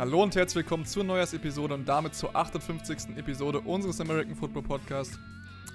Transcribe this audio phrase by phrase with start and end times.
[0.00, 3.18] Hallo und herzlich willkommen zur Neujahrsepisode und damit zur 58.
[3.18, 5.18] Episode unseres American Football Podcast.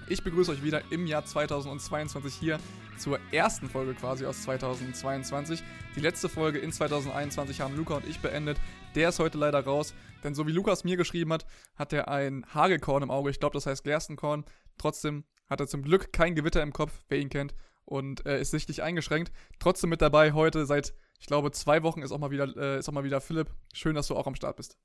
[0.09, 2.57] Ich begrüße euch wieder im Jahr 2022 hier
[2.97, 5.61] zur ersten Folge quasi aus 2022.
[5.95, 8.57] Die letzte Folge in 2021 haben Luca und ich beendet.
[8.95, 9.93] Der ist heute leider raus,
[10.23, 13.29] denn so wie Lukas mir geschrieben hat, hat er ein Hagelkorn im Auge.
[13.29, 14.43] Ich glaube, das heißt Gerstenkorn.
[14.79, 18.49] Trotzdem hat er zum Glück kein Gewitter im Kopf, wer ihn kennt, und äh, ist
[18.49, 19.31] sichtlich eingeschränkt.
[19.59, 22.87] Trotzdem mit dabei heute seit ich glaube, zwei Wochen ist auch mal wieder, äh, ist
[22.87, 23.47] auch mal wieder Philipp.
[23.73, 24.77] Schön, dass du auch am Start bist.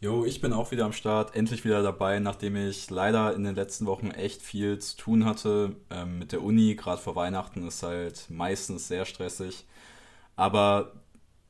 [0.00, 3.54] Jo, ich bin auch wieder am Start, endlich wieder dabei, nachdem ich leider in den
[3.54, 5.76] letzten Wochen echt viel zu tun hatte.
[5.90, 9.66] Ähm, mit der Uni, gerade vor Weihnachten, ist halt meistens sehr stressig.
[10.34, 10.94] Aber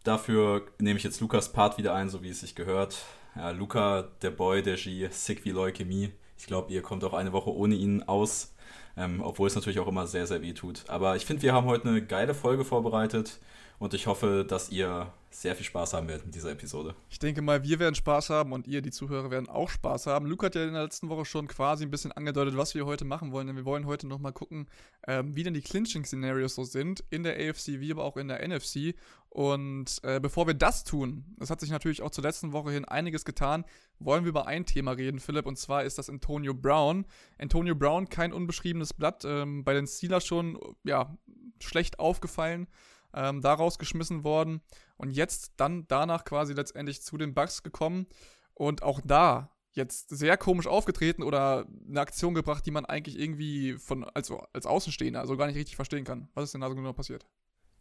[0.02, 2.98] dafür nehme ich jetzt Lukas Part wieder ein, so wie es sich gehört.
[3.36, 6.10] Ja, Luca, der Boy, der G, sick wie Leukämie.
[6.36, 8.56] Ich glaube, ihr kommt auch eine Woche ohne ihn aus,
[8.96, 10.82] ähm, obwohl es natürlich auch immer sehr, sehr weh tut.
[10.88, 13.38] Aber ich finde, wir haben heute eine geile Folge vorbereitet.
[13.82, 16.94] Und ich hoffe, dass ihr sehr viel Spaß haben werdet mit dieser Episode.
[17.10, 20.26] Ich denke mal, wir werden Spaß haben und ihr, die Zuhörer, werden auch Spaß haben.
[20.26, 23.04] Luke hat ja in der letzten Woche schon quasi ein bisschen angedeutet, was wir heute
[23.04, 24.68] machen wollen, denn wir wollen heute nochmal gucken,
[25.08, 28.46] ähm, wie denn die Clinching-Szenarios so sind in der AFC, wie aber auch in der
[28.46, 28.94] NFC.
[29.30, 32.84] Und äh, bevor wir das tun, es hat sich natürlich auch zur letzten Woche hin
[32.84, 33.64] einiges getan,
[33.98, 37.04] wollen wir über ein Thema reden, Philipp, und zwar ist das Antonio Brown.
[37.36, 41.18] Antonio Brown, kein unbeschriebenes Blatt, ähm, bei den Steelers schon, ja,
[41.58, 42.68] schlecht aufgefallen
[43.14, 44.62] ähm, da rausgeschmissen worden
[44.96, 48.06] und jetzt dann danach quasi letztendlich zu den Bugs gekommen
[48.54, 53.74] und auch da jetzt sehr komisch aufgetreten oder eine Aktion gebracht, die man eigentlich irgendwie
[53.74, 56.28] von also als Außenstehender also gar nicht richtig verstehen kann.
[56.34, 57.26] Was ist denn da so genau passiert?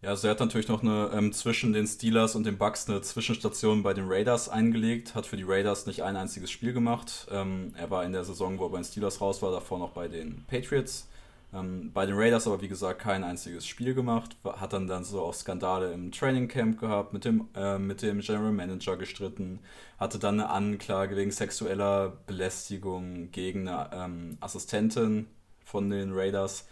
[0.02, 3.02] Ja, also er hat natürlich noch eine ähm, zwischen den Steelers und den Bucks eine
[3.02, 7.28] Zwischenstation bei den Raiders eingelegt, hat für die Raiders nicht ein einziges Spiel gemacht.
[7.30, 9.92] Ähm, er war in der Saison, wo er bei den Steelers raus war, davor noch
[9.92, 11.08] bei den Patriots.
[11.54, 14.38] Ähm, bei den Raiders aber, wie gesagt, kein einziges Spiel gemacht.
[14.44, 18.22] Hat dann dann so auch Skandale im Training Camp gehabt, mit dem, äh, mit dem
[18.22, 19.60] General Manager gestritten.
[20.00, 25.28] Hatte dann eine Anklage wegen sexueller Belästigung gegen eine ähm, Assistentin
[25.66, 26.68] von den Raiders.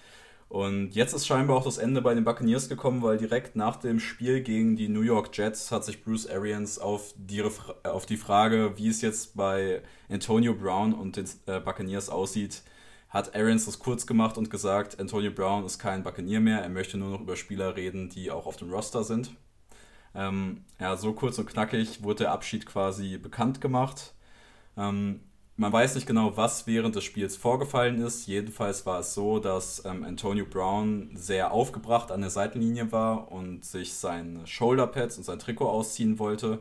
[0.49, 3.99] Und jetzt ist scheinbar auch das Ende bei den Buccaneers gekommen, weil direkt nach dem
[3.99, 7.43] Spiel gegen die New York Jets hat sich Bruce Arians auf die,
[7.83, 12.63] auf die Frage, wie es jetzt bei Antonio Brown und den äh, Buccaneers aussieht,
[13.09, 16.97] hat Arians das kurz gemacht und gesagt, Antonio Brown ist kein Buccaneer mehr, er möchte
[16.97, 19.31] nur noch über Spieler reden, die auch auf dem Roster sind.
[20.15, 24.13] Ähm, ja, so kurz und knackig wurde der Abschied quasi bekannt gemacht.
[24.77, 25.21] Ähm,
[25.59, 28.27] man weiß nicht genau, was während des Spiels vorgefallen ist.
[28.27, 33.65] Jedenfalls war es so, dass ähm, Antonio Brown sehr aufgebracht an der Seitenlinie war und
[33.65, 36.59] sich seine Shoulderpads und sein Trikot ausziehen wollte.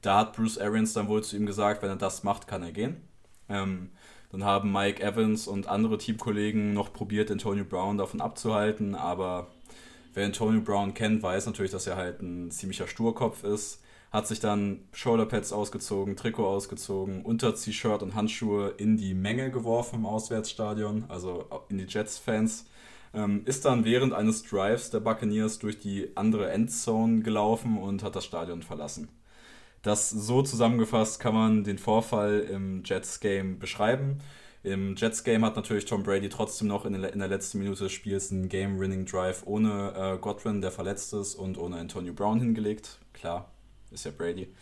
[0.00, 2.72] Da hat Bruce Arians dann wohl zu ihm gesagt, wenn er das macht, kann er
[2.72, 3.02] gehen.
[3.50, 3.90] Ähm,
[4.30, 9.48] dann haben Mike Evans und andere Teamkollegen noch probiert, Antonio Brown davon abzuhalten, aber
[10.14, 13.82] wer Antonio Brown kennt, weiß natürlich, dass er halt ein ziemlicher Sturkopf ist.
[14.10, 20.06] Hat sich dann Shoulderpads ausgezogen, Trikot ausgezogen, Unter-T-Shirt und Handschuhe in die Menge geworfen im
[20.06, 22.66] Auswärtsstadion, also in die Jets-Fans.
[23.14, 28.16] Ähm, ist dann während eines Drives der Buccaneers durch die andere Endzone gelaufen und hat
[28.16, 29.08] das Stadion verlassen.
[29.88, 34.18] Das so zusammengefasst kann man den Vorfall im Jets-Game beschreiben.
[34.62, 38.50] Im Jets-Game hat natürlich Tom Brady trotzdem noch in der, letzten Minute des Spiels einen
[38.50, 42.98] Game-Winning-Drive ohne äh, Godwin, der verletzt ist, und ohne Antonio Brown hingelegt.
[43.14, 43.50] Klar,
[43.90, 44.54] ist ja Brady.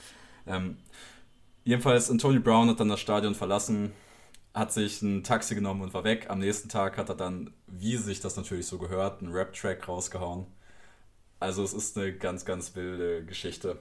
[0.47, 0.76] Ähm,
[1.64, 3.94] jedenfalls, Antonio Brown hat dann das Stadion verlassen,
[4.54, 6.26] hat sich ein Taxi genommen und war weg.
[6.28, 10.47] Am nächsten Tag hat er dann, wie sich das natürlich so gehört, einen Rap-Track rausgehauen.
[11.41, 13.81] Also es ist eine ganz, ganz wilde Geschichte.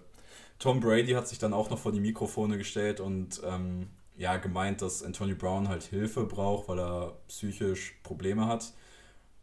[0.59, 4.81] Tom Brady hat sich dann auch noch vor die Mikrofone gestellt und ähm, ja, gemeint,
[4.81, 8.73] dass Antonio Brown halt Hilfe braucht, weil er psychisch Probleme hat.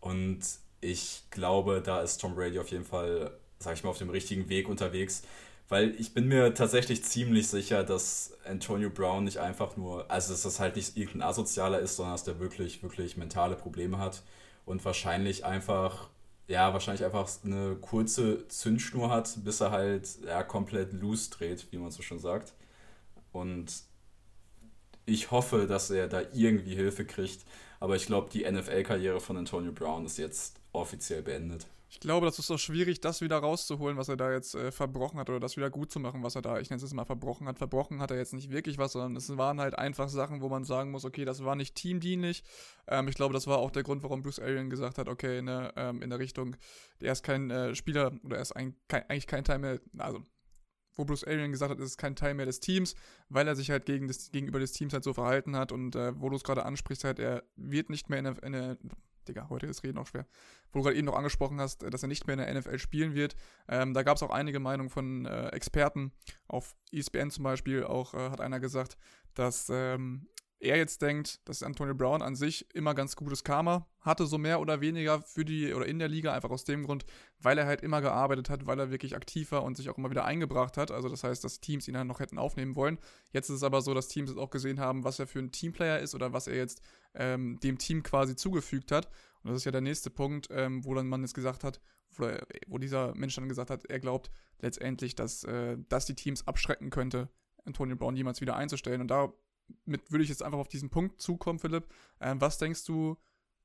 [0.01, 0.41] Und
[0.81, 4.49] ich glaube, da ist Tom Brady auf jeden Fall, sag ich mal, auf dem richtigen
[4.49, 5.23] Weg unterwegs.
[5.69, 10.43] Weil ich bin mir tatsächlich ziemlich sicher, dass Antonio Brown nicht einfach nur, also dass
[10.43, 14.23] das halt nicht irgendein Asozialer ist, sondern dass der wirklich, wirklich mentale Probleme hat
[14.67, 16.09] und wahrscheinlich einfach
[16.53, 21.79] ja, wahrscheinlich einfach eine kurze Zündschnur hat, bis er halt ja, komplett loose dreht, wie
[21.79, 22.53] man so schon sagt.
[23.33, 23.73] Und
[25.07, 27.47] ich hoffe, dass er da irgendwie Hilfe kriegt.
[27.81, 31.67] Aber ich glaube, die NFL-Karriere von Antonio Brown ist jetzt offiziell beendet.
[31.93, 35.21] Ich glaube, das ist doch schwierig, das wieder rauszuholen, was er da jetzt äh, verbrochen
[35.21, 37.05] hat, oder das wieder gut zu machen, was er da, ich nenne es jetzt mal
[37.05, 37.59] verbrochen hat.
[37.59, 40.65] Verbrochen hat er jetzt nicht wirklich was, sondern es waren halt einfach Sachen, wo man
[40.65, 42.45] sagen muss, okay, das war nicht teamdienlich.
[42.87, 45.71] Ähm, ich glaube, das war auch der Grund, warum Bruce Arian gesagt hat, okay, ne,
[45.77, 46.57] ähm, in der Richtung,
[46.99, 50.25] er ist kein äh, Spieler, oder er ist ein, kein, eigentlich kein Teil mehr, also
[50.95, 52.95] wo Bruce Arian gesagt hat, es ist kein Teil mehr des Teams,
[53.29, 56.19] weil er sich halt gegen das, gegenüber des Teams halt so verhalten hat und äh,
[56.19, 58.79] wo du es gerade ansprichst, halt, er wird nicht mehr in der, in der
[59.29, 60.27] Digga, heute ist Reden auch schwer.
[60.73, 63.15] Wo du gerade eben noch angesprochen hast, dass er nicht mehr in der NFL spielen
[63.15, 63.37] wird.
[63.69, 66.13] Ähm, da gab es auch einige Meinungen von äh, Experten.
[66.49, 68.97] Auf ESPN zum Beispiel auch äh, hat einer gesagt,
[69.35, 70.27] dass ähm,
[70.63, 74.61] er jetzt denkt, dass Antonio Brown an sich immer ganz gutes Karma hatte, so mehr
[74.61, 77.05] oder weniger für die oder in der Liga, einfach aus dem Grund,
[77.41, 80.11] weil er halt immer gearbeitet hat, weil er wirklich aktiv war und sich auch immer
[80.11, 80.93] wieder eingebracht hat.
[80.93, 82.99] Also das heißt, dass Teams ihn dann noch hätten aufnehmen wollen.
[83.33, 85.51] Jetzt ist es aber so, dass Teams jetzt auch gesehen haben, was er für ein
[85.51, 86.81] Teamplayer ist oder was er jetzt
[87.15, 89.09] ähm, dem Team quasi zugefügt hat.
[89.43, 91.81] Und das ist ja der nächste Punkt, ähm, wo dann man jetzt gesagt hat,
[92.11, 92.31] wo,
[92.69, 94.31] wo, dieser Mensch dann gesagt hat, er glaubt
[94.61, 97.31] letztendlich, dass äh, das die Teams abschrecken könnte,
[97.65, 99.01] Antonio Brown jemals wieder einzustellen.
[99.01, 99.33] Und da
[99.85, 101.87] mit würde ich jetzt einfach auf diesen Punkt zukommen, Philipp.
[102.21, 103.17] Ähm, was denkst du,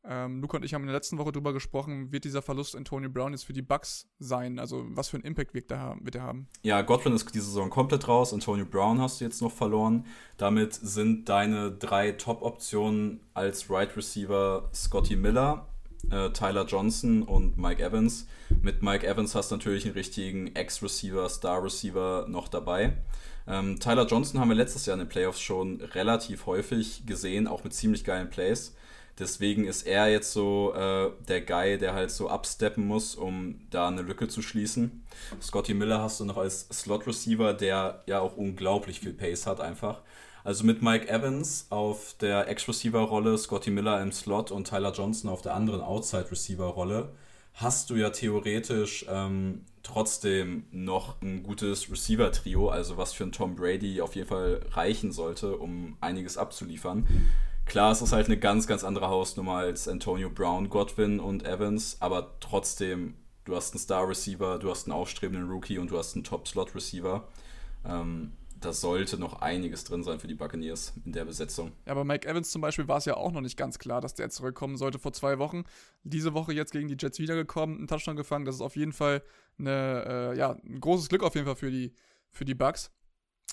[0.10, 3.10] ähm, Luca und ich haben in der letzten Woche darüber gesprochen, wird dieser Verlust Antonio
[3.10, 4.60] Brown jetzt für die Bucks sein?
[4.60, 6.06] Also was für einen Impact wird er haben?
[6.18, 6.48] Haben?
[6.64, 8.34] Ja, Godwin ist diese Saison komplett raus.
[8.34, 10.06] Antonio Brown hast du jetzt noch verloren.
[10.38, 15.68] Damit sind deine drei Top-Optionen als Right Receiver Scotty Miller,
[16.12, 18.28] äh, Tyler Johnson und Mike Evans.
[18.62, 22.94] Mit Mike Evans hast du natürlich einen richtigen Ex-Receiver, Star-Receiver noch dabei.
[23.48, 27.64] Ähm, Tyler Johnson haben wir letztes Jahr in den Playoffs schon relativ häufig gesehen, auch
[27.64, 28.76] mit ziemlich geilen Plays.
[29.20, 33.88] Deswegen ist er jetzt so äh, der Guy, der halt so absteppen muss, um da
[33.88, 35.04] eine Lücke zu schließen.
[35.42, 40.02] Scotty Miller hast du noch als Slot-Receiver, der ja auch unglaublich viel Pace hat einfach.
[40.48, 45.42] Also mit Mike Evans auf der Ex-Receiver-Rolle, Scotty Miller im Slot und Tyler Johnson auf
[45.42, 47.10] der anderen Outside-Receiver-Rolle
[47.56, 53.58] hast du ja theoretisch ähm, trotzdem noch ein gutes Receiver-Trio, also was für ein Tom
[53.58, 57.06] Brady auf jeden Fall reichen sollte, um einiges abzuliefern.
[57.66, 61.98] Klar, es ist halt eine ganz, ganz andere Hausnummer als Antonio Brown, Godwin und Evans,
[62.00, 66.24] aber trotzdem, du hast einen Star-Receiver, du hast einen aufstrebenden Rookie und du hast einen
[66.24, 67.28] Top-Slot-Receiver.
[67.86, 71.72] Ähm, da sollte noch einiges drin sein für die Buccaneers in der Besetzung.
[71.86, 74.16] Ja, bei Mike Evans zum Beispiel war es ja auch noch nicht ganz klar, dass
[74.16, 75.64] der zurückkommen sollte vor zwei Wochen.
[76.04, 78.46] Diese Woche jetzt gegen die Jets wiedergekommen, einen Touchdown gefangen.
[78.46, 79.22] Das ist auf jeden Fall
[79.60, 81.94] eine, äh, ja, ein großes Glück auf jeden Fall für die,
[82.32, 82.92] für die Bucks.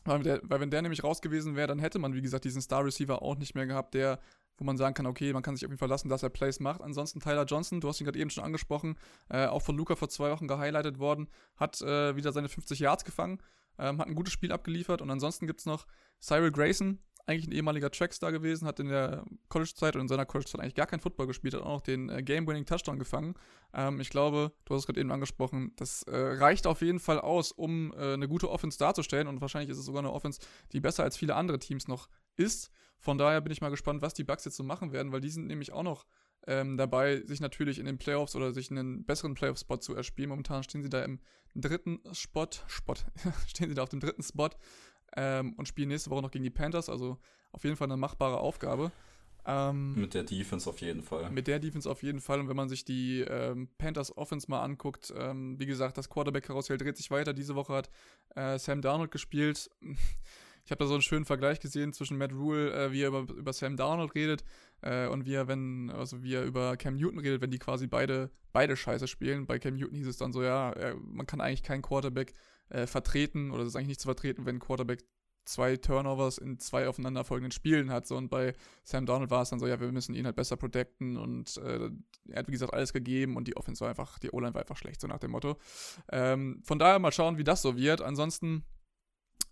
[0.05, 2.61] Weil, der, weil wenn der nämlich raus gewesen wäre, dann hätte man, wie gesagt, diesen
[2.61, 4.19] Star Receiver auch nicht mehr gehabt, der
[4.59, 6.81] wo man sagen kann, okay, man kann sich auf ihn verlassen, dass er Plays macht.
[6.81, 8.97] Ansonsten Tyler Johnson, du hast ihn gerade eben schon angesprochen,
[9.29, 13.05] äh, auch von Luca vor zwei Wochen gehighlightet worden, hat äh, wieder seine 50 Yards
[13.05, 13.39] gefangen,
[13.79, 15.87] ähm, hat ein gutes Spiel abgeliefert und ansonsten gibt es noch
[16.21, 20.61] Cyril Grayson, eigentlich ein ehemaliger Trackstar gewesen, hat in der College-Zeit und in seiner College-Zeit
[20.61, 23.35] eigentlich gar kein Football gespielt, hat auch noch den äh, Game-Winning-Touchdown gefangen.
[23.73, 27.21] Ähm, ich glaube, du hast es gerade eben angesprochen, das äh, reicht auf jeden Fall
[27.21, 30.41] aus, um äh, eine gute Offense darzustellen und wahrscheinlich ist es sogar eine Offense,
[30.73, 32.71] die besser als viele andere Teams noch ist.
[32.99, 35.31] Von daher bin ich mal gespannt, was die Bucks jetzt so machen werden, weil die
[35.31, 36.07] sind nämlich auch noch
[36.47, 40.31] ähm, dabei, sich natürlich in den Playoffs oder sich einen besseren Playoff-Spot zu erspielen.
[40.31, 41.21] Momentan stehen sie da im
[41.55, 42.95] dritten Spot, Spot,
[43.47, 44.51] stehen sie da auf dem dritten Spot
[45.17, 46.89] ähm, und spielen nächste Woche noch gegen die Panthers.
[46.89, 47.19] Also
[47.53, 48.93] auf jeden Fall eine machbare Aufgabe.
[49.47, 51.31] Ähm, mit der Defense auf jeden Fall.
[51.31, 52.41] Mit der Defense auf jeden Fall.
[52.41, 56.79] Und wenn man sich die ähm, Panthers Offense mal anguckt, ähm, wie gesagt, das Quarterback-Karussell
[56.79, 57.35] dreht sich weiter.
[57.35, 57.91] Diese Woche hat
[58.35, 59.71] äh, Sam Darnold gespielt.
[60.65, 63.27] Ich habe da so einen schönen Vergleich gesehen zwischen Matt Rule, äh, wie er über,
[63.35, 64.45] über Sam Darnold redet,
[64.81, 67.87] äh, und wie er, wenn, also wie er über Cam Newton redet, wenn die quasi
[67.87, 69.47] beide, beide Scheiße spielen.
[69.47, 72.33] Bei Cam Newton hieß es dann so, ja, äh, man kann eigentlich keinen Quarterback
[72.71, 75.05] äh, vertreten oder es ist eigentlich nicht zu vertreten, wenn Quarterback
[75.45, 78.07] zwei Turnovers in zwei aufeinanderfolgenden Spielen hat.
[78.07, 78.55] So, und bei
[78.85, 81.91] Sam Donald war es dann so, ja, wir müssen ihn halt besser protecten und äh,
[82.29, 84.79] er hat, wie gesagt, alles gegeben und die Offense war einfach, die O-Line war einfach
[84.79, 85.59] schlecht, so nach dem Motto.
[86.11, 88.01] Ähm, von daher mal schauen, wie das so wird.
[88.01, 88.65] Ansonsten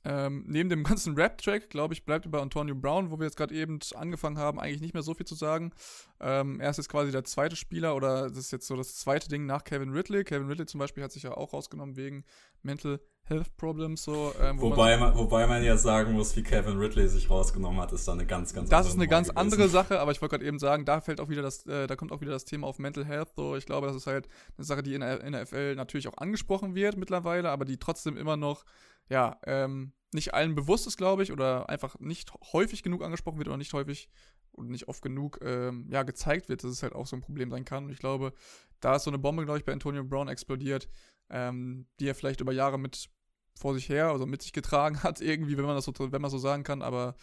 [0.05, 3.55] ähm, neben dem ganzen Rap-Track, glaube ich, bleibt über Antonio Brown, wo wir jetzt gerade
[3.55, 5.73] eben angefangen haben, eigentlich nicht mehr so viel zu sagen.
[6.21, 9.29] Ähm, er ist jetzt quasi der zweite Spieler oder das ist jetzt so das zweite
[9.29, 10.25] Ding nach Kevin Ridley.
[10.25, 12.25] Kevin Ridley zum Beispiel hat sich ja auch rausgenommen wegen
[12.63, 14.03] Mental Health Problems.
[14.03, 17.81] So, ähm, wo wobei, man, wobei man ja sagen muss, wie Kevin Ridley sich rausgenommen
[17.81, 19.39] hat, ist da eine ganz, ganz Das ist eine ganz gewesen.
[19.39, 21.95] andere Sache, aber ich wollte gerade eben sagen, da fällt auch wieder das, äh, da
[21.95, 23.31] kommt auch wieder das Thema auf Mental Health.
[23.37, 26.75] So, ich glaube, das ist halt eine Sache, die in der NFL natürlich auch angesprochen
[26.75, 28.65] wird mittlerweile, aber die trotzdem immer noch
[29.13, 33.49] ja, ähm, nicht allen bewusst ist, glaube ich, oder einfach nicht häufig genug angesprochen wird
[33.49, 34.09] oder nicht häufig
[34.53, 37.51] und nicht oft genug ähm, ja, gezeigt wird, dass es halt auch so ein Problem
[37.51, 37.85] sein kann.
[37.85, 38.33] Und ich glaube,
[38.81, 40.89] da ist so eine Bombe, glaube ich, bei Antonio Brown explodiert,
[41.29, 43.11] ähm, die er vielleicht über Jahre mit
[43.55, 46.31] vor sich her, also mit sich getragen hat, irgendwie, wenn man das so, wenn man
[46.31, 46.81] so sagen kann.
[46.81, 47.15] Aber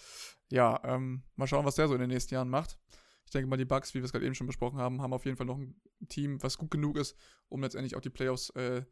[0.52, 2.78] ja, ähm, mal schauen, was der so in den nächsten Jahren macht.
[3.26, 5.26] Ich denke mal, die Bugs, wie wir es gerade eben schon besprochen haben, haben auf
[5.26, 5.76] jeden Fall noch ein
[6.08, 7.16] Team, was gut genug ist,
[7.48, 8.84] um letztendlich auch die Playoffs äh,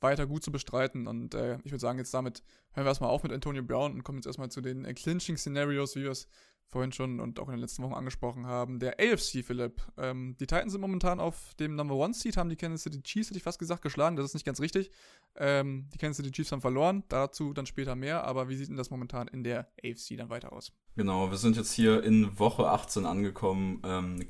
[0.00, 1.06] weiter gut zu bestreiten.
[1.06, 2.42] Und äh, ich würde sagen, jetzt damit
[2.72, 5.96] hören wir erstmal auf mit Antonio Brown und kommen jetzt erstmal zu den äh, Clinching-Szenarios,
[5.96, 6.28] wie wir es
[6.70, 8.78] vorhin schon und auch in den letzten Wochen angesprochen haben.
[8.78, 9.82] Der AFC, Philipp.
[9.98, 13.28] Ähm, die Titans sind momentan auf dem Number One Seed, haben die Kansas City Chiefs,
[13.28, 14.16] hätte ich fast gesagt, geschlagen.
[14.16, 14.90] Das ist nicht ganz richtig.
[15.36, 18.24] Ähm, die Kansas City Chiefs haben verloren, dazu dann später mehr.
[18.24, 20.72] Aber wie sieht denn das momentan in der AFC dann weiter aus?
[20.96, 23.82] Genau, wir sind jetzt hier in Woche 18 angekommen.
[23.84, 24.26] Ähm,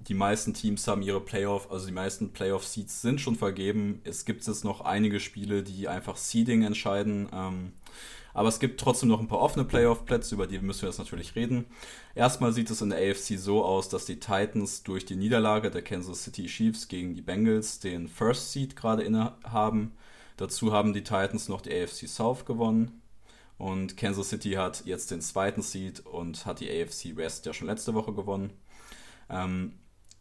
[0.00, 4.00] die meisten Teams haben ihre Playoff, also die meisten Playoff-Seeds sind schon vergeben.
[4.04, 7.28] Es gibt jetzt noch einige Spiele, die einfach Seeding entscheiden.
[7.32, 7.72] Ähm,
[8.32, 11.34] aber es gibt trotzdem noch ein paar offene Playoff-Plätze, über die müssen wir jetzt natürlich
[11.34, 11.66] reden.
[12.14, 15.82] Erstmal sieht es in der AFC so aus, dass die Titans durch die Niederlage der
[15.82, 19.92] Kansas City Chiefs gegen die Bengals den First Seed gerade innehaben.
[20.36, 23.02] Dazu haben die Titans noch die AFC South gewonnen.
[23.56, 27.66] Und Kansas City hat jetzt den zweiten Seed und hat die AFC West ja schon
[27.66, 28.52] letzte Woche gewonnen.
[29.28, 29.72] Ähm,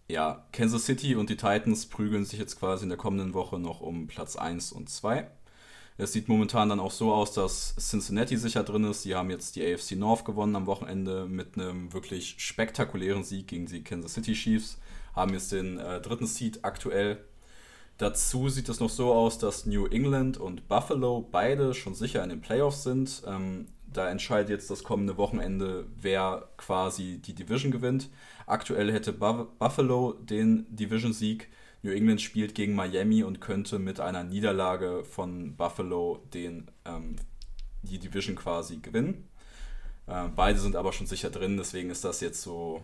[0.08, 3.82] ja, Kansas City und die Titans prügeln sich jetzt quasi in der kommenden Woche noch
[3.82, 5.30] um Platz 1 und 2.
[6.00, 9.04] Es sieht momentan dann auch so aus, dass Cincinnati sicher drin ist.
[9.04, 13.66] Die haben jetzt die AFC North gewonnen am Wochenende mit einem wirklich spektakulären Sieg gegen
[13.66, 14.78] die Kansas City Chiefs.
[15.16, 17.18] Haben jetzt den äh, dritten Seed aktuell.
[17.98, 22.30] Dazu sieht es noch so aus, dass New England und Buffalo beide schon sicher in
[22.30, 23.24] den Playoffs sind.
[23.26, 28.10] Ähm, da entscheidet jetzt das kommende Wochenende, wer quasi die Division gewinnt.
[28.46, 31.50] Aktuell hätte Buffalo den Division-Sieg.
[31.84, 37.16] New England spielt gegen Miami und könnte mit einer Niederlage von Buffalo den, ähm,
[37.84, 39.28] die Division quasi gewinnen.
[40.08, 42.82] Äh, beide sind aber schon sicher drin, deswegen ist das jetzt so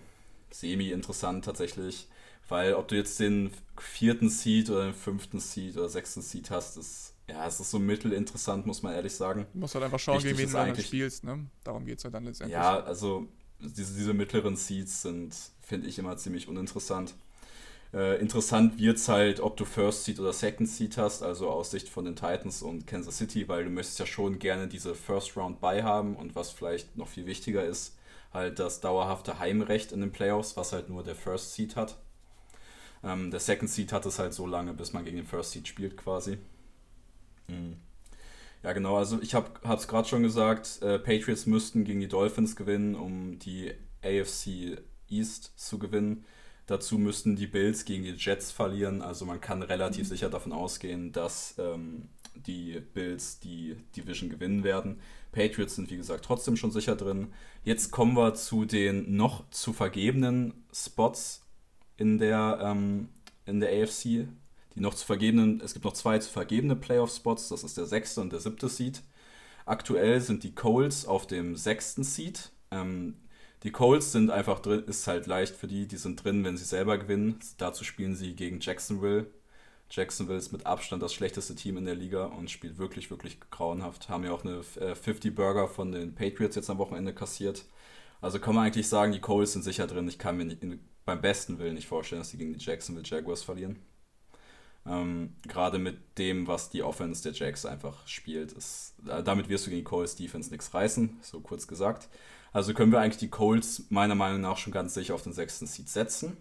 [0.51, 2.07] semi-interessant tatsächlich.
[2.49, 6.77] Weil ob du jetzt den vierten Seed oder den fünften Seed oder sechsten Seed hast,
[6.77, 9.45] ist, ja, es ist so mittelinteressant, muss man ehrlich sagen.
[9.53, 11.45] Du musst halt einfach schauen, Wichtig gegen wen du eigentlich spielst, ne?
[11.63, 12.53] Darum geht es ja dann letztendlich.
[12.53, 13.27] Ja, also
[13.59, 17.15] diese, diese mittleren Seeds sind finde ich immer ziemlich uninteressant.
[17.93, 21.71] Äh, interessant wird es halt, ob du First Seed oder Second Seed hast, also aus
[21.71, 25.37] Sicht von den Titans und Kansas City, weil du möchtest ja schon gerne diese First
[25.37, 27.95] Round bei haben und was vielleicht noch viel wichtiger ist,
[28.33, 31.97] halt das dauerhafte Heimrecht in den Playoffs, was halt nur der First Seed hat.
[33.03, 35.67] Ähm, der Second Seed hat es halt so lange, bis man gegen den First Seed
[35.67, 36.39] spielt quasi.
[37.47, 37.77] Mhm.
[38.63, 38.97] Ja, genau.
[38.97, 43.37] Also ich habe es gerade schon gesagt, äh, Patriots müssten gegen die Dolphins gewinnen, um
[43.39, 44.77] die AFC
[45.09, 46.25] East zu gewinnen.
[46.65, 49.01] Dazu müssten die Bills gegen die Jets verlieren.
[49.01, 50.09] Also man kann relativ mhm.
[50.09, 55.01] sicher davon ausgehen, dass ähm, die Bills die Division gewinnen werden.
[55.33, 57.33] Patriots sind wie gesagt trotzdem schon sicher drin.
[57.63, 61.45] Jetzt kommen wir zu den noch zu vergebenen Spots
[61.97, 63.09] in der, ähm,
[63.45, 64.27] in der AFC.
[64.75, 68.21] Die noch zu vergebenen, es gibt noch zwei zu vergebene Playoff-Spots, das ist der sechste
[68.21, 69.01] und der siebte Seed.
[69.65, 72.51] Aktuell sind die Colts auf dem sechsten Seed.
[72.71, 73.15] Ähm,
[73.63, 76.65] die Colts sind einfach drin, ist halt leicht für die, die sind drin, wenn sie
[76.65, 77.39] selber gewinnen.
[77.57, 79.27] Dazu spielen sie gegen Jacksonville.
[79.89, 84.09] Jacksonville ist mit Abstand das schlechteste Team in der Liga und spielt wirklich, wirklich grauenhaft.
[84.09, 87.65] Haben ja auch eine 50 äh, Burger von den Patriots jetzt am Wochenende kassiert.
[88.19, 90.07] Also kann man eigentlich sagen, die Colts sind sicher drin.
[90.07, 90.61] Ich kann mir nicht,
[91.05, 93.77] beim besten Willen nicht vorstellen, dass sie gegen die Jacksonville Jaguars verlieren.
[94.85, 98.51] Ähm, Gerade mit dem, was die Offense der Jacks einfach spielt.
[98.51, 102.09] Ist, äh, damit wirst du gegen die Colts Defense nichts reißen, so kurz gesagt.
[102.51, 105.65] Also können wir eigentlich die Colts meiner Meinung nach schon ganz sicher auf den sechsten
[105.67, 106.37] Seed setzen.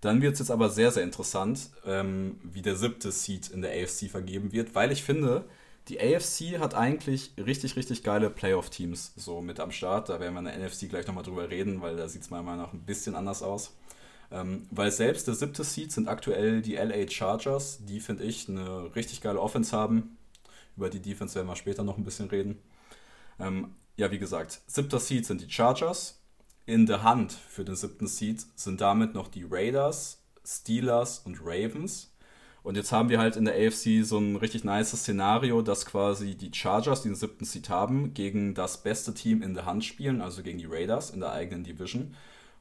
[0.00, 3.72] Dann wird es jetzt aber sehr, sehr interessant, ähm, wie der siebte Seed in der
[3.72, 5.44] AFC vergeben wird, weil ich finde,
[5.88, 10.08] die AFC hat eigentlich richtig, richtig geile Playoff-Teams so mit am Start.
[10.08, 12.42] Da werden wir in der NFC gleich nochmal drüber reden, weil da sieht es meiner
[12.42, 13.76] Meinung nach ein bisschen anders aus.
[14.30, 18.94] Ähm, weil selbst der siebte Seed sind aktuell die LA Chargers, die finde ich eine
[18.94, 20.16] richtig geile Offense haben.
[20.76, 22.58] Über die Defense werden wir später noch ein bisschen reden.
[23.38, 26.20] Ähm, ja, wie gesagt, siebter Seed sind die Chargers.
[26.66, 32.12] In der Hand für den siebten Seed sind damit noch die Raiders, Steelers und Ravens.
[32.62, 36.34] Und jetzt haben wir halt in der AFC so ein richtig nice Szenario, dass quasi
[36.34, 40.20] die Chargers, die den siebten Seed haben, gegen das beste Team in der Hand spielen,
[40.20, 42.16] also gegen die Raiders in der eigenen Division.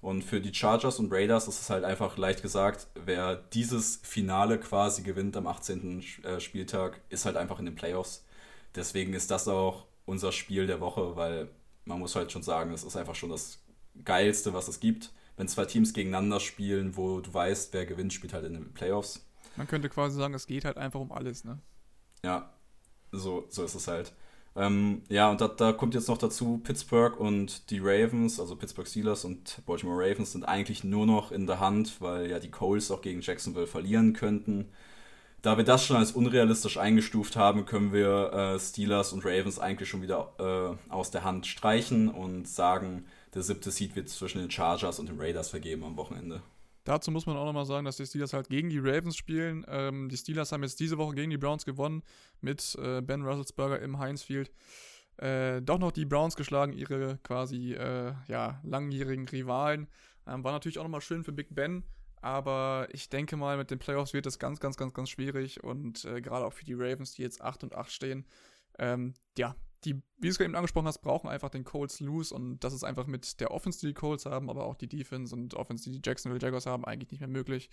[0.05, 4.59] Und für die Chargers und Raiders ist es halt einfach leicht gesagt, wer dieses Finale
[4.59, 6.03] quasi gewinnt am 18.
[6.21, 8.23] Äh, Spieltag, ist halt einfach in den Playoffs.
[8.75, 11.49] Deswegen ist das auch unser Spiel der Woche, weil
[11.85, 13.57] man muss halt schon sagen, es ist einfach schon das
[14.03, 15.11] Geilste, was es gibt.
[15.37, 19.25] Wenn zwei Teams gegeneinander spielen, wo du weißt, wer gewinnt, spielt halt in den Playoffs.
[19.55, 21.57] Man könnte quasi sagen, es geht halt einfach um alles, ne?
[22.23, 22.53] Ja,
[23.11, 24.13] so, so ist es halt.
[24.57, 28.87] Ähm, ja, und da, da, kommt jetzt noch dazu, Pittsburgh und die Ravens, also Pittsburgh
[28.87, 32.89] Steelers und Baltimore Ravens sind eigentlich nur noch in der Hand, weil ja die Coles
[32.89, 34.69] auch gegen Jacksonville verlieren könnten.
[35.41, 39.89] Da wir das schon als unrealistisch eingestuft haben, können wir äh, Steelers und Ravens eigentlich
[39.89, 44.49] schon wieder äh, aus der Hand streichen und sagen, der siebte Seed wird zwischen den
[44.49, 46.41] Chargers und den Raiders vergeben am Wochenende.
[46.85, 49.65] Dazu muss man auch nochmal sagen, dass die Steelers halt gegen die Ravens spielen.
[49.67, 52.03] Ähm, die Steelers haben jetzt diese Woche gegen die Browns gewonnen
[52.41, 54.51] mit äh, Ben Russelsberger im Heinz Field.
[55.17, 59.87] Äh, doch noch die Browns geschlagen, ihre quasi äh, ja, langjährigen Rivalen.
[60.27, 61.83] Ähm, war natürlich auch nochmal schön für Big Ben,
[62.21, 66.05] aber ich denke mal, mit den Playoffs wird das ganz, ganz, ganz, ganz schwierig und
[66.05, 68.25] äh, gerade auch für die Ravens, die jetzt 8 und 8 stehen,
[68.77, 72.59] ähm, ja, die, wie du es eben angesprochen hast, brauchen einfach den Colts loose und
[72.63, 75.53] das ist einfach mit der Offense, die die Colts haben, aber auch die Defense und
[75.53, 77.69] Offense, die die Jacksonville Jaguars haben, eigentlich nicht mehr möglich.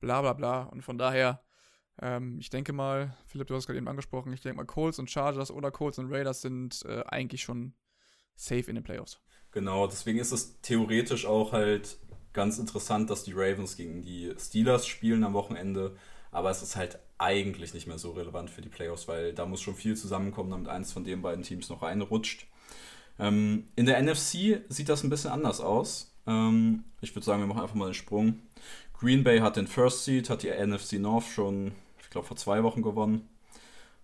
[0.00, 0.64] Bla bla bla.
[0.64, 1.42] Und von daher,
[2.02, 5.10] ähm, ich denke mal, Philipp, du hast gerade eben angesprochen, ich denke mal, Colts und
[5.10, 7.74] Chargers oder Colts und Raiders sind äh, eigentlich schon
[8.34, 9.20] safe in den Playoffs.
[9.52, 11.98] Genau, deswegen ist es theoretisch auch halt
[12.34, 15.96] ganz interessant, dass die Ravens gegen die Steelers spielen am Wochenende.
[16.36, 19.62] Aber es ist halt eigentlich nicht mehr so relevant für die Playoffs, weil da muss
[19.62, 22.46] schon viel zusammenkommen, damit eins von den beiden Teams noch reinrutscht.
[23.18, 26.14] Ähm, in der NFC sieht das ein bisschen anders aus.
[26.26, 28.42] Ähm, ich würde sagen, wir machen einfach mal den Sprung.
[28.92, 32.62] Green Bay hat den First Seed, hat die NFC North schon, ich glaube, vor zwei
[32.62, 33.26] Wochen gewonnen.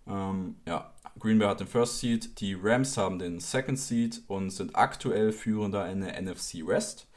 [0.06, 4.48] Ähm, ja, Green Bay hat den First Seed, die Rams haben den Second Seed und
[4.48, 7.08] sind aktuell führender in der NFC West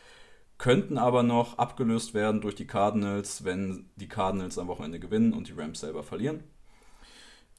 [0.58, 5.48] könnten aber noch abgelöst werden durch die Cardinals, wenn die Cardinals am Wochenende gewinnen und
[5.48, 6.44] die Rams selber verlieren.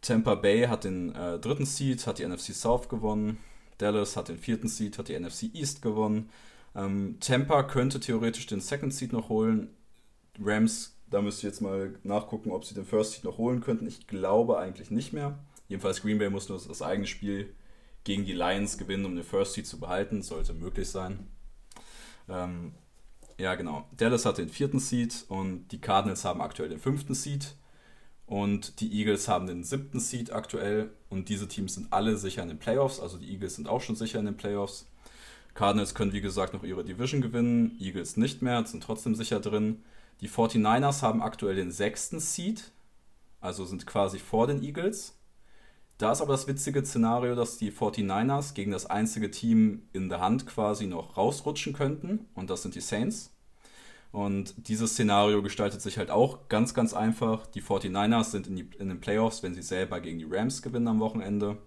[0.00, 3.38] Tampa Bay hat den äh, dritten Seed, hat die NFC South gewonnen.
[3.78, 6.30] Dallas hat den vierten Seed, hat die NFC East gewonnen.
[6.74, 9.74] Ähm, Tampa könnte theoretisch den Second Seed noch holen.
[10.40, 13.86] Rams, da müsst ihr jetzt mal nachgucken, ob sie den First Seed noch holen könnten.
[13.86, 15.38] Ich glaube eigentlich nicht mehr.
[15.68, 17.54] Jedenfalls Green Bay muss nur das eigene Spiel
[18.04, 20.22] gegen die Lions gewinnen, um den First Seed zu behalten.
[20.22, 21.26] Sollte möglich sein.
[22.28, 22.74] Ähm,
[23.38, 23.86] ja, genau.
[23.96, 27.54] Dallas hat den vierten Seed und die Cardinals haben aktuell den fünften Seed.
[28.26, 30.90] Und die Eagles haben den siebten Seed aktuell.
[31.10, 32.98] Und diese Teams sind alle sicher in den Playoffs.
[32.98, 34.86] Also die Eagles sind auch schon sicher in den Playoffs.
[35.54, 37.76] Cardinals können, wie gesagt, noch ihre Division gewinnen.
[37.80, 39.84] Eagles nicht mehr, sind trotzdem sicher drin.
[40.20, 42.72] Die 49ers haben aktuell den sechsten Seed.
[43.40, 45.15] Also sind quasi vor den Eagles.
[45.98, 50.20] Da ist aber das witzige Szenario, dass die 49ers gegen das einzige Team in der
[50.20, 52.26] Hand quasi noch rausrutschen könnten.
[52.34, 53.32] Und das sind die Saints.
[54.12, 57.46] Und dieses Szenario gestaltet sich halt auch ganz, ganz einfach.
[57.46, 60.88] Die 49ers sind in, die, in den Playoffs, wenn sie selber gegen die Rams gewinnen
[60.88, 61.58] am Wochenende.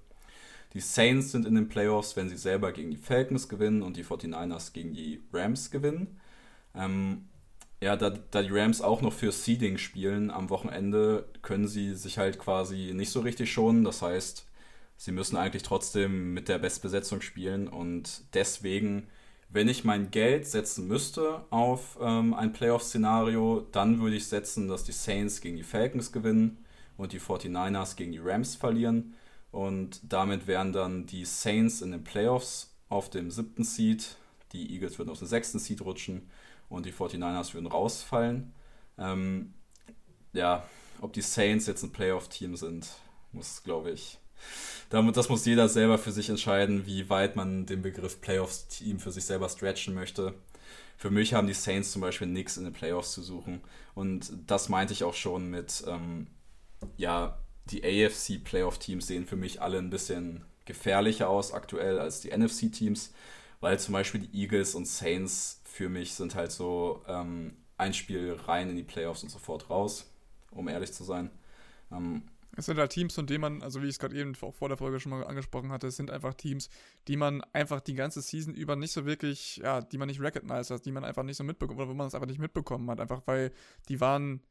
[0.74, 4.03] Die Saints sind in den Playoffs, wenn sie selber gegen die Falcons gewinnen und die
[4.03, 6.19] 49ers gegen die Rams gewinnen.
[6.75, 7.25] Ähm,
[7.82, 12.18] ja, da, da die Rams auch noch für Seeding spielen am Wochenende, können sie sich
[12.18, 13.84] halt quasi nicht so richtig schonen.
[13.86, 14.46] Das heißt,
[14.98, 19.08] sie müssen eigentlich trotzdem mit der Bestbesetzung spielen und deswegen,
[19.50, 24.84] wenn ich mein Geld setzen müsste auf ähm, ein Playoff-Szenario, dann würde ich setzen, dass
[24.84, 26.65] die Saints gegen die Falcons gewinnen
[26.98, 29.15] und die 49ers gegen die Rams verlieren.
[29.52, 34.18] Und damit wären dann die Saints in den Playoffs auf dem siebten Seed,
[34.52, 36.30] die Eagles würden auf den sechsten Seed rutschen
[36.69, 38.53] und die 49ers würden rausfallen.
[38.97, 39.53] Ähm,
[40.34, 40.63] ja,
[41.01, 42.88] ob die Saints jetzt ein Playoff-Team sind,
[43.32, 44.19] muss, glaube ich,
[44.89, 49.12] damit, das muss jeder selber für sich entscheiden, wie weit man den Begriff Playoffs-Team für
[49.12, 50.34] sich selber stretchen möchte.
[50.97, 53.62] Für mich haben die Saints zum Beispiel nichts in den Playoffs zu suchen.
[53.93, 56.27] Und das meinte ich auch schon mit, ähm,
[56.97, 63.13] ja, die AFC-Playoff-Teams sehen für mich alle ein bisschen gefährlicher aus aktuell als die NFC-Teams,
[63.60, 68.34] weil zum Beispiel die Eagles und Saints für mich sind halt so ähm, ein Spiel
[68.34, 70.12] rein in die Playoffs und sofort raus,
[70.52, 71.32] um ehrlich zu sein.
[71.89, 72.24] Ähm,
[72.58, 74.68] es sind halt Teams, von denen man, also wie ich es gerade eben auch vor
[74.68, 76.70] der Folge schon mal angesprochen hatte, es sind einfach Teams,
[77.08, 80.70] die man einfach die ganze Season über nicht so wirklich, ja, die man nicht recognized
[80.70, 83.00] hat, die man einfach nicht so mitbekommen, oder wo man es einfach nicht mitbekommen hat,
[83.00, 83.54] einfach weil
[83.88, 84.42] die waren,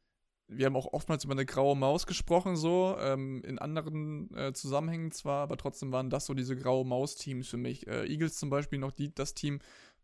[0.46, 5.10] wir haben auch oftmals über eine graue Maus gesprochen, so, ähm, in anderen äh, Zusammenhängen
[5.10, 7.86] zwar, aber trotzdem waren das so diese graue Maus-Teams für mich.
[7.86, 9.58] Äh, Eagles zum Beispiel noch die, das Team,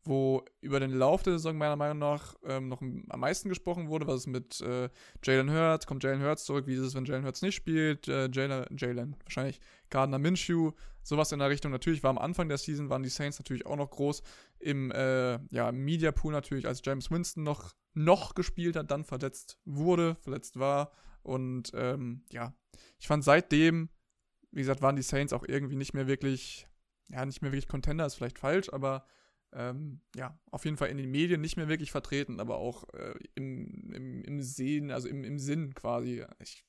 [0.04, 4.06] wo über den Lauf der Saison meiner Meinung nach ähm, noch am meisten gesprochen wurde,
[4.06, 4.88] was ist mit äh,
[5.22, 8.28] Jalen Hurts, kommt Jalen Hurts zurück, wie ist es, wenn Jalen Hurts nicht spielt, äh,
[8.30, 11.72] Jalen, Jalen, wahrscheinlich Gardner Minshew, sowas in der Richtung.
[11.72, 14.22] Natürlich war am Anfang der Season, waren die Saints natürlich auch noch groß
[14.58, 19.58] im äh, ja, Media Pool natürlich, als James Winston noch, noch gespielt hat, dann verletzt
[19.64, 22.54] wurde, verletzt war und ähm, ja,
[22.98, 23.88] ich fand seitdem,
[24.50, 26.68] wie gesagt, waren die Saints auch irgendwie nicht mehr wirklich,
[27.08, 29.06] ja, nicht mehr wirklich Contender, ist vielleicht falsch, aber
[29.54, 33.14] ähm, ja, auf jeden Fall in den Medien nicht mehr wirklich vertreten, aber auch äh,
[33.34, 36.24] im, im, im Sehen, also im, im Sinn quasi.
[36.40, 36.64] Ich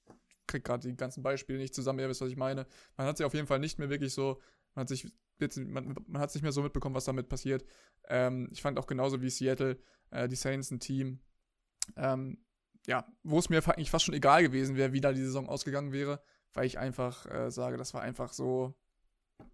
[0.48, 2.68] kriege gerade die ganzen Beispiele nicht zusammen, ihr wisst, was ich meine.
[2.96, 4.40] Man hat sich auf jeden Fall nicht mehr wirklich so,
[4.76, 7.66] man hat sich jetzt, man, man hat nicht mehr so mitbekommen, was damit passiert.
[8.08, 9.80] Ähm, ich fand auch genauso wie Seattle,
[10.12, 11.20] äh, die Saints ein Team,
[11.96, 12.38] ähm,
[12.86, 15.92] ja, wo es mir eigentlich fast schon egal gewesen wäre, wie da die Saison ausgegangen
[15.92, 16.22] wäre,
[16.54, 18.76] weil ich einfach äh, sage, das war einfach so,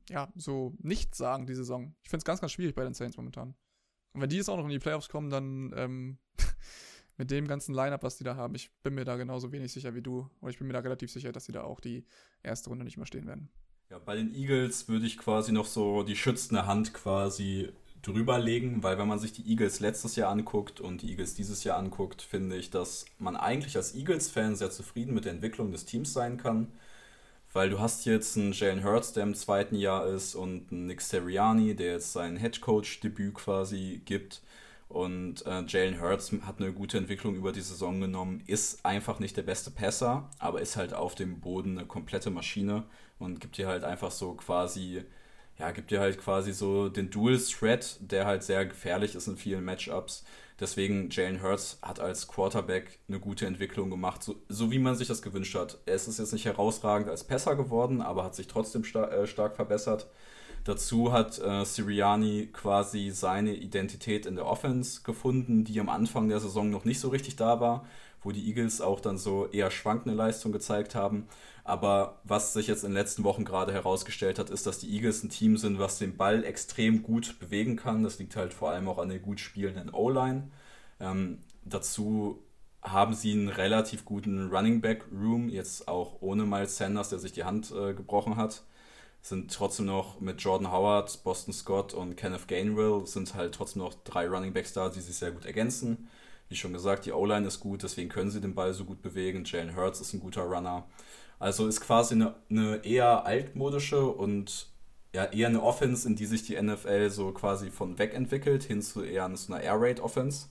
[0.09, 1.95] ja, so nichts sagen die Saison.
[2.03, 3.55] Ich finde es ganz, ganz schwierig bei den Saints momentan.
[4.13, 6.17] Und wenn die jetzt auch noch in die Playoffs kommen, dann ähm,
[7.17, 9.95] mit dem ganzen Lineup, was die da haben, ich bin mir da genauso wenig sicher
[9.95, 10.29] wie du.
[10.41, 12.05] Oder ich bin mir da relativ sicher, dass sie da auch die
[12.43, 13.49] erste Runde nicht mehr stehen werden.
[13.89, 17.69] Ja, bei den Eagles würde ich quasi noch so die schützende Hand quasi
[18.01, 21.63] drüber legen, weil wenn man sich die Eagles letztes Jahr anguckt und die Eagles dieses
[21.63, 25.85] Jahr anguckt, finde ich, dass man eigentlich als Eagles-Fan sehr zufrieden mit der Entwicklung des
[25.85, 26.71] Teams sein kann
[27.53, 31.01] weil du hast jetzt einen Jalen Hurts, der im zweiten Jahr ist, und einen Nick
[31.01, 34.41] Seriani, der jetzt sein Headcoach-Debüt quasi gibt.
[34.87, 39.37] Und äh, Jalen Hurts hat eine gute Entwicklung über die Saison genommen, ist einfach nicht
[39.37, 42.83] der beste Passer, aber ist halt auf dem Boden eine komplette Maschine
[43.17, 45.03] und gibt dir halt einfach so quasi,
[45.57, 49.37] ja, gibt dir halt quasi so den Dual Threat, der halt sehr gefährlich ist in
[49.37, 50.25] vielen Matchups.
[50.61, 55.07] Deswegen Jalen Hurts hat als Quarterback eine gute Entwicklung gemacht, so, so wie man sich
[55.07, 55.79] das gewünscht hat.
[55.87, 59.55] Er ist jetzt nicht herausragend als Passer geworden, aber hat sich trotzdem star äh, stark
[59.55, 60.07] verbessert.
[60.63, 66.39] Dazu hat äh, Siriani quasi seine Identität in der Offense gefunden, die am Anfang der
[66.39, 67.87] Saison noch nicht so richtig da war,
[68.21, 71.27] wo die Eagles auch dann so eher schwankende Leistung gezeigt haben.
[71.63, 75.23] Aber was sich jetzt in den letzten Wochen gerade herausgestellt hat, ist, dass die Eagles
[75.23, 78.03] ein Team sind, was den Ball extrem gut bewegen kann.
[78.03, 80.49] Das liegt halt vor allem auch an der gut spielenden O-Line.
[80.99, 82.43] Ähm, dazu
[82.81, 87.31] haben sie einen relativ guten Running Back Room, jetzt auch ohne Miles Sanders, der sich
[87.31, 88.63] die Hand äh, gebrochen hat
[89.21, 93.93] sind trotzdem noch mit Jordan Howard, Boston Scott und Kenneth Gainwell sind halt trotzdem noch
[94.03, 96.09] drei Running Backs da, die sich sehr gut ergänzen.
[96.51, 99.45] Wie schon gesagt, die O-Line ist gut, deswegen können sie den Ball so gut bewegen.
[99.45, 100.85] Jalen Hurts ist ein guter Runner.
[101.39, 104.67] Also ist quasi eine, eine eher altmodische und
[105.15, 108.81] ja, eher eine Offense, in die sich die NFL so quasi von weg entwickelt, hin
[108.81, 110.49] zu eher so einer Air Raid Offense.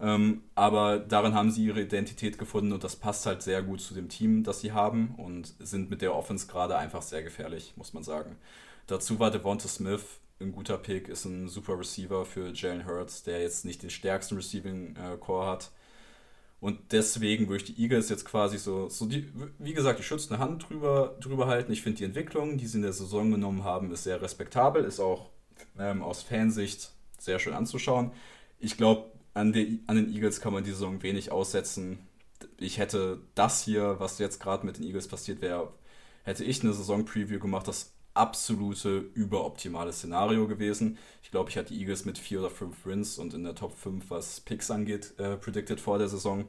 [0.00, 3.92] Ähm, aber darin haben sie ihre Identität gefunden und das passt halt sehr gut zu
[3.92, 7.92] dem Team, das sie haben und sind mit der Offense gerade einfach sehr gefährlich, muss
[7.92, 8.36] man sagen.
[8.86, 13.40] Dazu war Devonta Smith ein guter Pick, ist ein super Receiver für Jalen Hurts, der
[13.40, 15.70] jetzt nicht den stärksten Receiving äh, Core hat.
[16.60, 20.38] Und deswegen würde ich die Eagles jetzt quasi so, so die, wie gesagt, die schützende
[20.38, 21.72] Hand drüber, drüber halten.
[21.72, 25.00] Ich finde die Entwicklung, die sie in der Saison genommen haben, ist sehr respektabel, ist
[25.00, 25.30] auch
[25.78, 28.12] ähm, aus Fansicht sehr schön anzuschauen.
[28.58, 29.52] Ich glaube, an,
[29.86, 31.98] an den Eagles kann man die Saison wenig aussetzen.
[32.58, 35.72] Ich hätte das hier, was jetzt gerade mit den Eagles passiert wäre,
[36.24, 40.98] hätte ich eine Saison-Preview gemacht, das absolute überoptimale Szenario gewesen.
[41.22, 43.76] Ich glaube, ich hatte die Eagles mit vier oder fünf Wins und in der Top
[43.76, 46.46] 5, was Picks angeht, äh, predicted vor der Saison.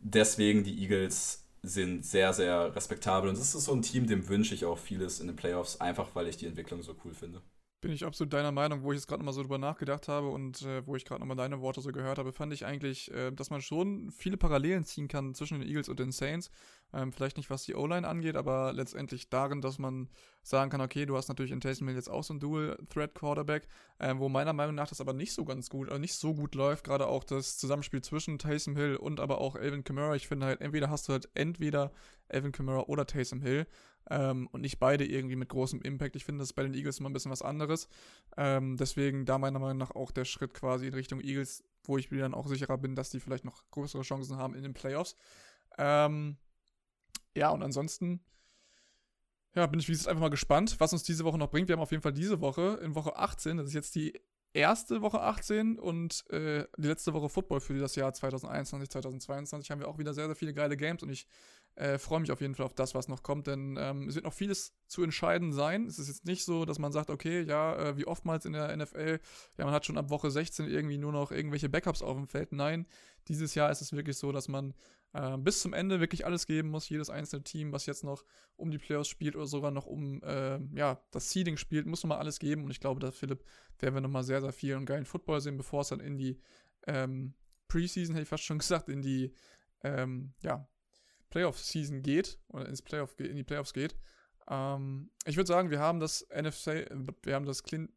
[0.00, 4.54] Deswegen die Eagles sind sehr, sehr respektabel und es ist so ein Team, dem wünsche
[4.54, 7.42] ich auch vieles in den Playoffs, einfach weil ich die Entwicklung so cool finde.
[7.82, 10.62] Bin ich absolut deiner Meinung, wo ich jetzt gerade nochmal so drüber nachgedacht habe und
[10.62, 13.50] äh, wo ich gerade nochmal deine Worte so gehört habe, fand ich eigentlich, äh, dass
[13.50, 16.52] man schon viele Parallelen ziehen kann zwischen den Eagles und den Saints.
[16.92, 20.08] Ähm, vielleicht nicht, was die O-Line angeht, aber letztendlich darin, dass man
[20.44, 23.66] sagen kann, okay, du hast natürlich in Taysom Hill jetzt auch so einen Dual-Threat-Quarterback,
[23.98, 26.54] ähm, wo meiner Meinung nach das aber nicht so ganz gut, also nicht so gut
[26.54, 30.14] läuft, gerade auch das Zusammenspiel zwischen Taysom Hill und aber auch Elvin Kamara.
[30.14, 31.90] Ich finde halt, entweder hast du halt entweder
[32.28, 33.66] Elvin Kamara oder Taysom Hill
[34.10, 36.16] ähm, und nicht beide irgendwie mit großem Impact.
[36.16, 37.88] Ich finde, das ist bei den Eagles immer ein bisschen was anderes.
[38.36, 42.10] Ähm, deswegen da meiner Meinung nach auch der Schritt quasi in Richtung Eagles, wo ich
[42.10, 45.16] mir dann auch sicherer bin, dass die vielleicht noch größere Chancen haben in den Playoffs.
[45.78, 46.36] Ähm,
[47.34, 48.20] ja, und ansonsten,
[49.54, 51.68] ja, bin ich wie gesagt einfach mal gespannt, was uns diese Woche noch bringt.
[51.68, 54.20] Wir haben auf jeden Fall diese Woche, in Woche 18, das ist jetzt die
[54.54, 59.80] erste Woche 18 und äh, die letzte Woche Football für das Jahr 2021, 2022 haben
[59.80, 61.26] wir auch wieder sehr, sehr viele geile Games und ich
[61.74, 64.26] äh, freue mich auf jeden Fall auf das, was noch kommt, denn ähm, es wird
[64.26, 65.86] noch vieles zu entscheiden sein.
[65.86, 68.76] Es ist jetzt nicht so, dass man sagt, okay, ja, äh, wie oftmals in der
[68.76, 69.20] NFL,
[69.56, 72.52] ja, man hat schon ab Woche 16 irgendwie nur noch irgendwelche Backups auf dem Feld.
[72.52, 72.86] Nein,
[73.28, 74.74] dieses Jahr ist es wirklich so, dass man
[75.14, 76.90] äh, bis zum Ende wirklich alles geben muss.
[76.90, 78.22] Jedes einzelne Team, was jetzt noch
[78.56, 82.18] um die Playoffs spielt oder sogar noch um äh, ja, das Seeding spielt, muss nochmal
[82.18, 82.64] alles geben.
[82.64, 83.44] Und ich glaube, da, Philipp,
[83.78, 86.38] werden wir nochmal sehr, sehr viel und geilen Football sehen, bevor es dann in die
[86.86, 87.32] ähm,
[87.68, 89.32] Preseason, hätte ich fast schon gesagt, in die
[89.84, 90.68] ähm, ja,
[91.32, 93.96] Playoff-Season geht oder ins Playoff, in die Playoffs geht.
[94.48, 96.86] Ähm, ich würde sagen, wir haben das NFC,
[97.22, 97.88] wir haben das Clin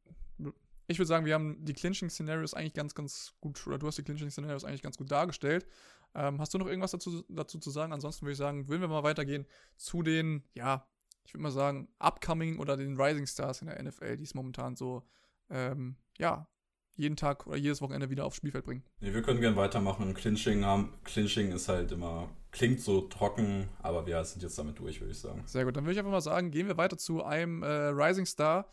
[0.87, 4.03] ich würde sagen, wir haben die Clinching-Szenarios eigentlich ganz, ganz gut, oder du hast die
[4.03, 5.65] Clinching-Szenarios eigentlich ganz gut dargestellt.
[6.13, 7.91] Ähm, hast du noch irgendwas dazu, dazu zu sagen?
[7.91, 9.45] Ansonsten würde ich sagen, würden wir mal weitergehen
[9.77, 10.87] zu den, ja,
[11.25, 14.75] ich würde mal sagen, Upcoming oder den Rising Stars in der NFL, die es momentan
[14.75, 15.03] so,
[15.49, 16.47] ähm, ja,
[16.95, 18.83] jeden Tag oder jedes Wochenende wieder aufs Spielfeld bringen.
[18.99, 20.13] Nee, wir können gerne weitermachen.
[20.13, 20.93] Clinching haben.
[21.03, 25.19] Clinching ist halt immer, klingt so trocken, aber wir sind jetzt damit durch, würde ich
[25.19, 25.43] sagen.
[25.45, 28.25] Sehr gut, dann würde ich einfach mal sagen, gehen wir weiter zu einem äh, Rising
[28.25, 28.67] Star,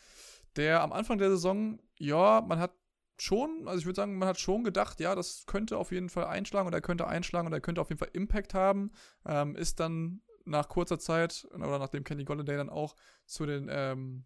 [0.56, 2.72] der am Anfang der Saison, ja, man hat
[3.18, 6.24] schon, also ich würde sagen, man hat schon gedacht, ja, das könnte auf jeden Fall
[6.24, 8.90] einschlagen und er könnte einschlagen und er könnte auf jeden Fall Impact haben.
[9.26, 14.24] Ähm, ist dann nach kurzer Zeit, oder nachdem Kenny Golladay dann auch zu den ähm,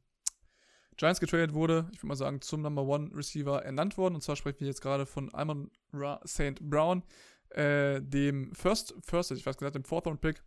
[0.96, 4.14] Giants getradet wurde, ich würde mal sagen, zum Number One Receiver ernannt worden.
[4.14, 6.60] Und zwar sprechen wir jetzt gerade von Amon Ra St.
[6.60, 7.02] Brown,
[7.50, 10.42] äh, dem First, First, ich weiß gesagt, dem Fourth Round Pick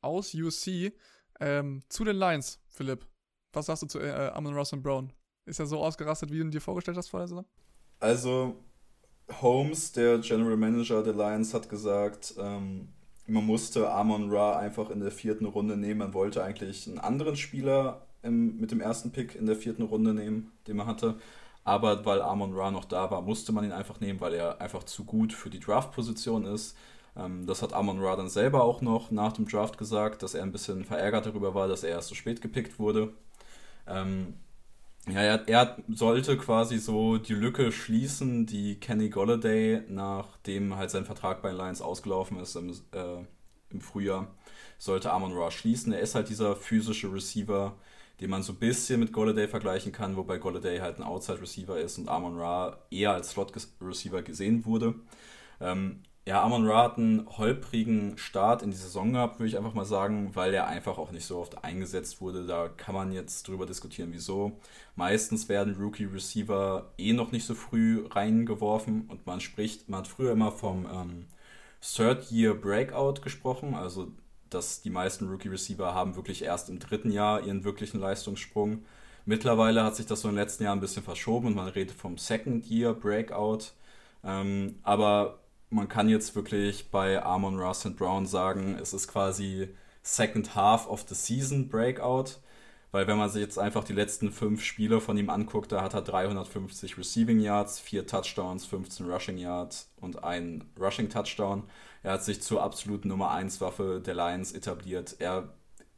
[0.00, 0.92] aus UC
[1.40, 3.06] ähm, zu den Lions, Philipp.
[3.52, 5.12] Was sagst du zu äh, Amon Ross Brown?
[5.46, 7.46] Ist er so ausgerastet, wie du ihn dir vorgestellt hast vor der Saison?
[8.00, 8.56] Also,
[9.40, 12.88] Holmes, der General Manager der Lions, hat gesagt, ähm,
[13.26, 15.98] man musste Amon Ra einfach in der vierten Runde nehmen.
[15.98, 20.14] Man wollte eigentlich einen anderen Spieler im, mit dem ersten Pick in der vierten Runde
[20.14, 21.16] nehmen, den man hatte.
[21.64, 24.84] Aber weil Amon Ra noch da war, musste man ihn einfach nehmen, weil er einfach
[24.84, 26.76] zu gut für die Draft-Position ist.
[27.16, 30.42] Ähm, das hat Amon Ra dann selber auch noch nach dem Draft gesagt, dass er
[30.42, 33.14] ein bisschen verärgert darüber war, dass er erst so spät gepickt wurde.
[33.86, 34.34] Ähm,
[35.08, 41.04] ja, er, er, sollte quasi so die Lücke schließen, die Kenny Golladay, nachdem halt sein
[41.04, 43.24] Vertrag bei Lions ausgelaufen ist im, äh,
[43.70, 44.28] im Frühjahr,
[44.78, 45.92] sollte Amon Ra schließen.
[45.92, 47.76] Er ist halt dieser physische Receiver,
[48.20, 51.98] den man so ein bisschen mit Golladay vergleichen kann, wobei Golladay halt ein Outside-Receiver ist
[51.98, 54.94] und Amon Ra eher als Slot-Receiver gesehen wurde.
[55.60, 59.74] Ähm, ja, Amon Ra hat einen holprigen Start in die Saison gehabt, würde ich einfach
[59.74, 62.46] mal sagen, weil er einfach auch nicht so oft eingesetzt wurde.
[62.46, 64.58] Da kann man jetzt drüber diskutieren, wieso.
[64.96, 70.32] Meistens werden Rookie-Receiver eh noch nicht so früh reingeworfen und man spricht, man hat früher
[70.32, 71.26] immer vom ähm,
[71.82, 74.10] Third-Year-Breakout gesprochen, also
[74.54, 78.84] dass die meisten Rookie-Receiver haben wirklich erst im dritten Jahr ihren wirklichen Leistungssprung.
[79.26, 81.96] Mittlerweile hat sich das so in den letzten Jahren ein bisschen verschoben und man redet
[81.96, 83.72] vom Second-Year-Breakout.
[84.22, 85.40] Ähm, aber
[85.70, 89.68] man kann jetzt wirklich bei Amon Ross und Brown sagen, es ist quasi
[90.02, 92.38] Second Half of the Season Breakout.
[92.94, 95.94] Weil wenn man sich jetzt einfach die letzten fünf Spiele von ihm anguckt, da hat
[95.94, 101.64] er 350 Receiving Yards, vier Touchdowns, 15 Rushing Yards und ein Rushing Touchdown.
[102.04, 105.16] Er hat sich zur absoluten Nummer 1 Waffe der Lions etabliert.
[105.18, 105.48] Er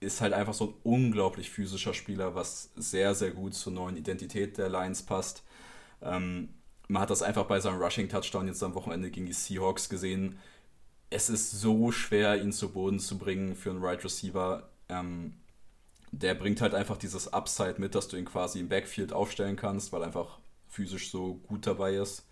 [0.01, 4.57] ist halt einfach so ein unglaublich physischer Spieler, was sehr, sehr gut zur neuen Identität
[4.57, 5.45] der Lions passt.
[6.01, 6.49] Ähm,
[6.89, 10.39] man hat das einfach bei seinem Rushing-Touchdown jetzt am Wochenende gegen die Seahawks gesehen.
[11.11, 14.71] Es ist so schwer, ihn zu Boden zu bringen für einen Right Receiver.
[14.89, 15.35] Ähm,
[16.13, 19.93] der bringt halt einfach dieses Upside mit, dass du ihn quasi im Backfield aufstellen kannst,
[19.93, 20.39] weil er einfach
[20.69, 22.27] physisch so gut dabei ist.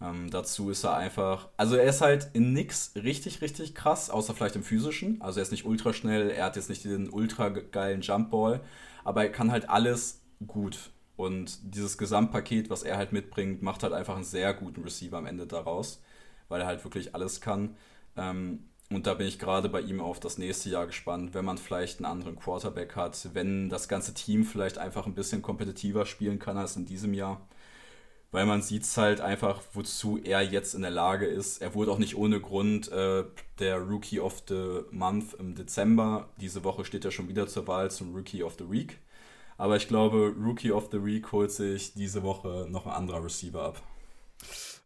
[0.00, 4.34] Ähm, dazu ist er einfach, also er ist halt in nix richtig, richtig krass, außer
[4.34, 5.20] vielleicht im physischen.
[5.22, 8.60] Also er ist nicht ultra schnell, er hat jetzt nicht den ultra geilen Jumpball,
[9.04, 10.90] aber er kann halt alles gut.
[11.16, 15.26] Und dieses Gesamtpaket, was er halt mitbringt, macht halt einfach einen sehr guten Receiver am
[15.26, 16.02] Ende daraus,
[16.48, 17.76] weil er halt wirklich alles kann.
[18.16, 21.58] Ähm, und da bin ich gerade bei ihm auf das nächste Jahr gespannt, wenn man
[21.58, 26.38] vielleicht einen anderen Quarterback hat, wenn das ganze Team vielleicht einfach ein bisschen kompetitiver spielen
[26.38, 27.40] kann als in diesem Jahr.
[28.30, 31.60] Weil man sieht es halt einfach, wozu er jetzt in der Lage ist.
[31.60, 33.24] Er wurde auch nicht ohne Grund äh,
[33.58, 36.30] der Rookie of the Month im Dezember.
[36.40, 38.98] Diese Woche steht er schon wieder zur Wahl zum Rookie of the Week.
[39.58, 43.62] Aber ich glaube, Rookie of the Week holt sich diese Woche noch ein anderer Receiver
[43.62, 43.82] ab.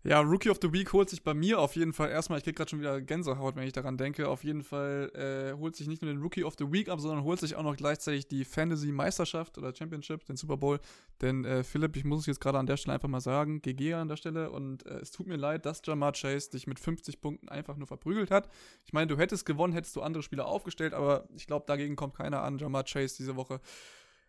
[0.06, 2.54] Ja, Rookie of the Week holt sich bei mir auf jeden Fall erstmal, ich krieg
[2.54, 6.00] gerade schon wieder Gänsehaut, wenn ich daran denke, auf jeden Fall äh, holt sich nicht
[6.00, 9.58] nur den Rookie of the Week ab, sondern holt sich auch noch gleichzeitig die Fantasy-Meisterschaft
[9.58, 10.78] oder Championship, den Super Bowl.
[11.22, 13.94] Denn äh, Philipp, ich muss es jetzt gerade an der Stelle einfach mal sagen, GG
[13.94, 17.20] an der Stelle und äh, es tut mir leid, dass Jamar Chase dich mit 50
[17.20, 18.48] Punkten einfach nur verprügelt hat.
[18.84, 22.14] Ich meine, du hättest gewonnen, hättest du andere Spieler aufgestellt, aber ich glaube, dagegen kommt
[22.14, 22.58] keiner an.
[22.58, 23.60] Jamar Chase diese Woche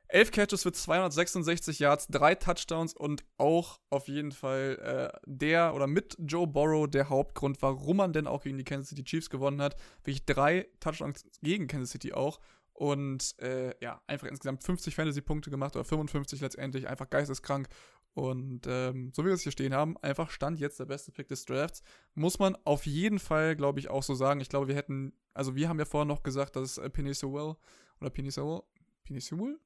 [0.10, 5.88] 11 Catches für 266 Yards, drei Touchdowns und auch auf jeden Fall äh, der oder
[5.88, 9.62] mit Joe Burrow der Hauptgrund, warum man denn auch gegen die Kansas City Chiefs gewonnen
[9.62, 9.76] hat.
[10.04, 12.40] Wirklich drei Touchdowns gegen Kansas City auch.
[12.74, 17.68] Und äh, ja, einfach insgesamt 50 Fantasy-Punkte gemacht oder 55 letztendlich, einfach geisteskrank.
[18.14, 21.28] Und ähm, so wie wir es hier stehen haben, einfach stand jetzt der beste Pick
[21.28, 21.82] des Drafts.
[22.14, 24.42] Muss man auf jeden Fall, glaube ich, auch so sagen.
[24.42, 27.56] Ich glaube, wir hätten, also wir haben ja vorher noch gesagt, dass äh, Penny Sewell
[28.00, 28.62] oder Penny Sewell,
[29.04, 29.60] Penny Sewell?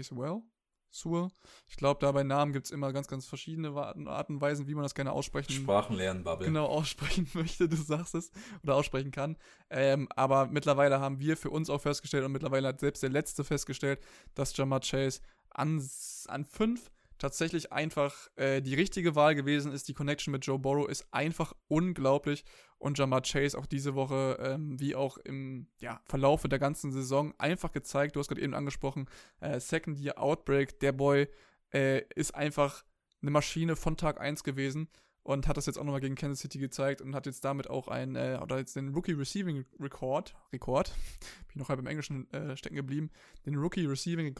[0.00, 0.42] Sewell?
[0.90, 1.28] Sewell.
[1.68, 4.74] Ich glaube, da bei Namen gibt es immer ganz, ganz verschiedene Arten und Weisen, wie
[4.74, 6.46] man das gerne aussprechen Sprachen lernen, Bubble.
[6.46, 8.30] Genau, aussprechen möchte, du sagst es,
[8.62, 9.36] oder aussprechen kann.
[9.70, 13.42] Ähm, aber mittlerweile haben wir für uns auch festgestellt und mittlerweile hat selbst der Letzte
[13.42, 14.00] festgestellt,
[14.34, 15.82] dass Jamar Chase an,
[16.28, 16.90] an fünf
[17.22, 19.86] tatsächlich einfach äh, die richtige Wahl gewesen ist.
[19.86, 22.44] Die Connection mit Joe Burrow ist einfach unglaublich.
[22.78, 27.32] Und Jamar Chase auch diese Woche, ähm, wie auch im ja, Verlauf der ganzen Saison,
[27.38, 28.16] einfach gezeigt.
[28.16, 29.08] Du hast gerade eben angesprochen,
[29.40, 30.80] äh, Second Year Outbreak.
[30.80, 31.28] Der Boy
[31.72, 32.84] äh, ist einfach
[33.22, 34.88] eine Maschine von Tag 1 gewesen
[35.22, 37.86] und hat das jetzt auch nochmal gegen Kansas City gezeigt und hat jetzt damit auch
[37.86, 40.88] ein, äh, oder jetzt den Rookie Receiving Record, Rekord,
[41.20, 43.10] bin ich noch halb im Englischen äh, stecken geblieben,
[43.46, 44.34] den Rookie Receiving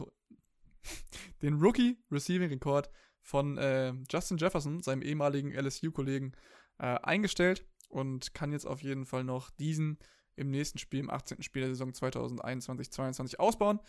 [1.43, 2.91] den Rookie Receiving Rekord
[3.21, 6.33] von äh, Justin Jefferson, seinem ehemaligen LSU-Kollegen,
[6.79, 9.99] äh, eingestellt und kann jetzt auf jeden Fall noch diesen
[10.35, 11.43] im nächsten Spiel, im 18.
[11.43, 13.81] Spiel der Saison 2021-22 ausbauen.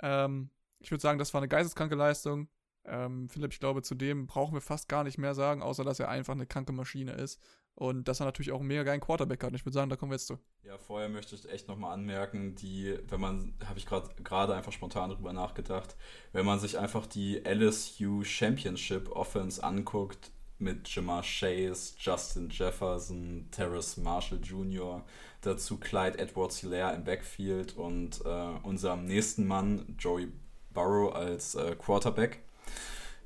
[0.00, 2.48] Ähm, ich würde sagen, das war eine geisteskranke Leistung.
[2.84, 6.00] Ähm, Philipp, ich glaube, zu dem brauchen wir fast gar nicht mehr sagen, außer dass
[6.00, 7.40] er einfach eine kranke Maschine ist
[7.74, 9.54] und dass er natürlich auch einen mega geilen Quarterback hat.
[9.54, 10.38] Ich würde sagen, da kommen wir jetzt zu.
[10.64, 15.10] Ja, vorher möchte ich echt nochmal anmerken, die, wenn man, habe ich gerade einfach spontan
[15.10, 15.96] drüber nachgedacht,
[16.32, 20.30] wenn man sich einfach die LSU Championship Offense anguckt,
[20.62, 25.04] mit Jamar Chase, Justin Jefferson, Terrace Marshall Jr.,
[25.40, 30.28] dazu Clyde Edwards Hilaire im Backfield und äh, unserem nächsten Mann, Joey
[30.72, 32.44] Burrow, als äh, Quarterback.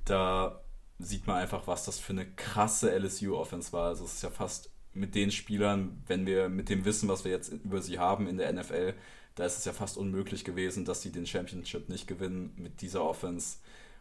[0.06, 0.62] Da
[0.98, 3.88] sieht man einfach, was das für eine krasse LSU-Offense war.
[3.88, 7.32] Also es ist ja fast mit den Spielern, wenn wir mit dem Wissen, was wir
[7.32, 8.94] jetzt über sie haben in der NFL,
[9.34, 13.04] da ist es ja fast unmöglich gewesen, dass sie den Championship nicht gewinnen mit dieser
[13.04, 13.58] Offense.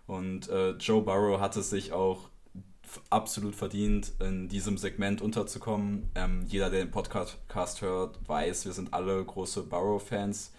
[0.07, 2.29] Und äh, Joe Burrow hat es sich auch
[3.09, 6.09] absolut verdient, in diesem Segment unterzukommen.
[6.15, 10.53] Ähm, jeder, der den Podcast hört, weiß, wir sind alle große Burrow-Fans,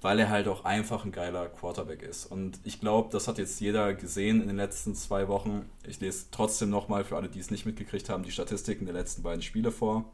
[0.00, 2.26] weil er halt auch einfach ein geiler Quarterback ist.
[2.26, 5.68] Und ich glaube, das hat jetzt jeder gesehen in den letzten zwei Wochen.
[5.86, 9.22] Ich lese trotzdem nochmal für alle, die es nicht mitgekriegt haben, die Statistiken der letzten
[9.22, 10.12] beiden Spiele vor.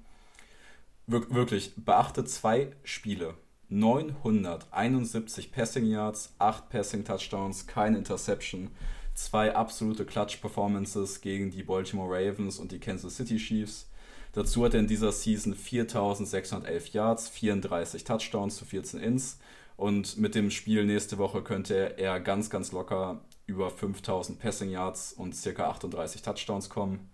[1.07, 3.35] Wir wirklich, beachte zwei Spiele.
[3.68, 8.71] 971 Passing Yards, 8 Passing Touchdowns, keine Interception
[9.14, 13.88] zwei absolute Clutch-Performances gegen die Baltimore Ravens und die Kansas City Chiefs.
[14.33, 19.38] Dazu hat er in dieser Season 4611 Yards, 34 Touchdowns zu 14 Ins.
[19.83, 25.12] Und mit dem Spiel nächste Woche könnte er ganz, ganz locker über 5000 Passing Yards
[25.12, 25.71] und ca.
[25.71, 27.11] 38 Touchdowns kommen.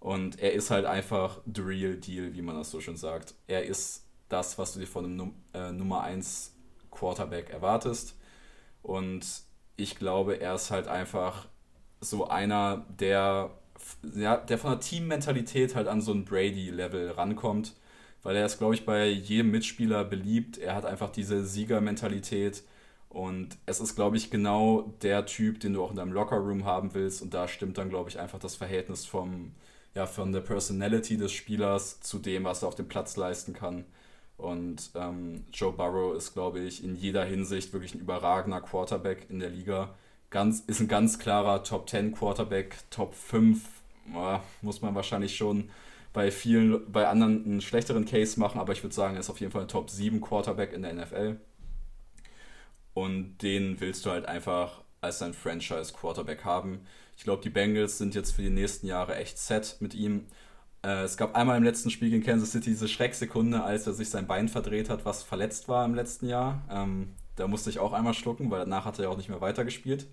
[0.00, 3.36] Und er ist halt einfach the real deal, wie man das so schön sagt.
[3.46, 6.56] Er ist das, was du dir von einem Num äh, Nummer 1
[6.90, 8.16] Quarterback erwartest.
[8.82, 9.24] Und
[9.76, 11.46] ich glaube, er ist halt einfach
[12.00, 13.52] so einer, der,
[14.16, 17.76] ja, der von der Teammentalität halt an so ein Brady-Level rankommt.
[18.22, 20.58] Weil er ist, glaube ich, bei jedem Mitspieler beliebt.
[20.58, 22.62] Er hat einfach diese Siegermentalität.
[23.08, 26.94] Und es ist, glaube ich, genau der Typ, den du auch in deinem Lockerroom haben
[26.94, 27.22] willst.
[27.22, 29.52] Und da stimmt dann, glaube ich, einfach das Verhältnis vom,
[29.94, 33.84] ja, von der Personality des Spielers zu dem, was er auf dem Platz leisten kann.
[34.36, 39.40] Und ähm, Joe Burrow ist, glaube ich, in jeder Hinsicht wirklich ein überragender Quarterback in
[39.40, 39.94] der Liga.
[40.30, 43.60] Ganz, ist ein ganz klarer Top 10 Quarterback, Top 5
[44.14, 45.70] äh, muss man wahrscheinlich schon
[46.12, 49.40] bei vielen, bei anderen einen schlechteren Case machen, aber ich würde sagen, er ist auf
[49.40, 51.36] jeden Fall ein Top 7 Quarterback in der NFL.
[52.94, 56.80] Und den willst du halt einfach als dein Franchise Quarterback haben.
[57.16, 60.26] Ich glaube, die Bengals sind jetzt für die nächsten Jahre echt set mit ihm.
[60.82, 64.10] Äh, es gab einmal im letzten Spiel gegen Kansas City diese Schrecksekunde, als er sich
[64.10, 66.62] sein Bein verdreht hat, was verletzt war im letzten Jahr.
[66.70, 69.40] Ähm, da musste ich auch einmal schlucken, weil danach hat er ja auch nicht mehr
[69.40, 70.08] weitergespielt.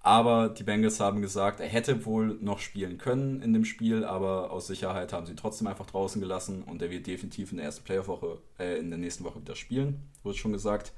[0.00, 4.50] Aber die Bengals haben gesagt, er hätte wohl noch spielen können in dem Spiel, aber
[4.50, 7.66] aus Sicherheit haben sie ihn trotzdem einfach draußen gelassen und er wird definitiv in der
[7.66, 10.92] ersten Playoff-Woche, äh, in der nächsten Woche wieder spielen, wurde schon gesagt.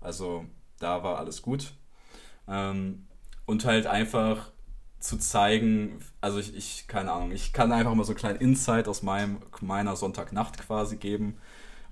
[0.00, 0.44] Also
[0.78, 1.72] da war alles gut.
[2.46, 3.06] Ähm,
[3.44, 4.52] und halt einfach
[5.00, 8.88] zu zeigen, also ich, ich, keine Ahnung, ich kann einfach mal so einen kleinen Insight
[8.88, 11.38] aus meinem, meiner Sonntagnacht quasi geben.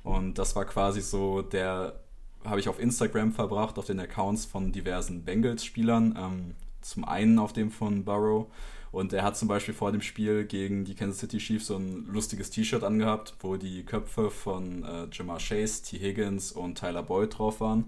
[0.03, 2.01] Und das war quasi so der,
[2.49, 6.17] habe ich auf Instagram verbracht, auf den Accounts von diversen Bengals-Spielern.
[6.19, 8.47] Ähm, zum einen auf dem von Burrow.
[8.93, 12.07] Und er hat zum Beispiel vor dem Spiel gegen die Kansas City Chiefs so ein
[12.07, 15.99] lustiges T-Shirt angehabt, wo die Köpfe von äh, Jamar Chase, T.
[15.99, 17.85] Higgins und Tyler Boyd drauf waren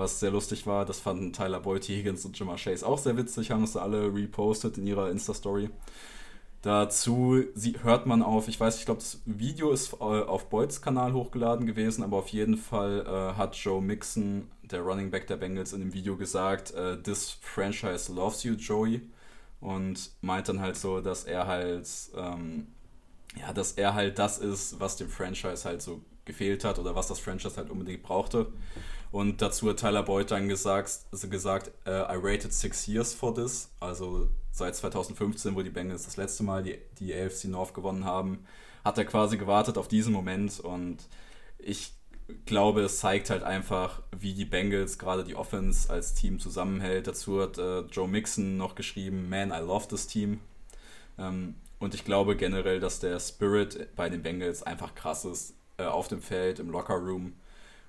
[0.00, 0.84] was sehr lustig war.
[0.84, 4.78] Das fanden Tyler Boyd, Higgins und Jamar Chase auch sehr witzig, haben es alle repostet
[4.78, 5.70] in ihrer Insta-Story.
[6.62, 7.42] Dazu
[7.82, 11.66] hört man auf, ich weiß, ich glaube, das Video ist äh, auf Boyds Kanal hochgeladen
[11.66, 15.80] gewesen, aber auf jeden Fall äh, hat Joe Mixon, der Running Back der Bengals, in
[15.80, 19.00] dem Video gesagt, äh, This franchise loves you, Joey.
[19.60, 22.66] Und meint dann halt so, dass er halt, ähm,
[23.38, 27.08] ja, dass er halt das ist, was dem Franchise halt so gefehlt hat oder was
[27.08, 28.52] das Franchise halt unbedingt brauchte.
[29.12, 33.34] Und dazu hat Tyler Boyd dann gesagt, also gesagt uh, I rated six years for
[33.34, 33.70] this.
[33.80, 38.44] Also seit 2015, wo die Bengals das letzte Mal die, die AFC North gewonnen haben,
[38.84, 40.60] hat er quasi gewartet auf diesen Moment.
[40.60, 40.98] Und
[41.58, 41.92] ich
[42.46, 47.08] glaube, es zeigt halt einfach, wie die Bengals gerade die Offense als Team zusammenhält.
[47.08, 50.40] Dazu hat äh, Joe Mixon noch geschrieben, Man, I love this team.
[51.18, 55.54] Ähm, und ich glaube generell, dass der Spirit bei den Bengals einfach krass ist.
[55.78, 57.32] Äh, auf dem Feld, im Locker Room.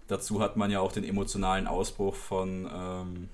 [0.08, 3.30] Dazu hat man ja auch den emotionalen Ausbruch von, ähm,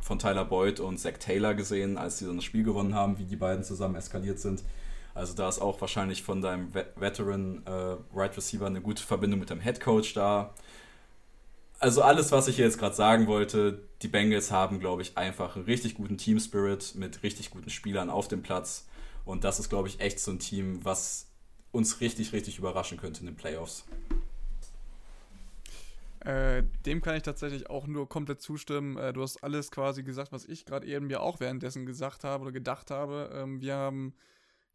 [0.00, 3.24] von Tyler Boyd und Zach Taylor gesehen, als sie dann das Spiel gewonnen haben, wie
[3.24, 4.62] die beiden zusammen eskaliert sind.
[5.14, 9.50] Also da ist auch wahrscheinlich von deinem Veteran äh, Right Receiver eine gute Verbindung mit
[9.50, 10.54] dem Head Coach da.
[11.80, 15.56] Also alles, was ich hier jetzt gerade sagen wollte, die Bengals haben, glaube ich, einfach
[15.56, 18.86] einen richtig guten Team Spirit mit richtig guten Spielern auf dem Platz.
[19.24, 21.26] Und das ist, glaube ich, echt so ein Team, was
[21.72, 23.84] uns richtig, richtig überraschen könnte in den Playoffs.
[26.20, 28.96] Äh, dem kann ich tatsächlich auch nur komplett zustimmen.
[28.96, 32.42] Äh, du hast alles quasi gesagt, was ich gerade eben mir auch währenddessen gesagt habe
[32.42, 33.30] oder gedacht habe.
[33.34, 34.14] Ähm, wir haben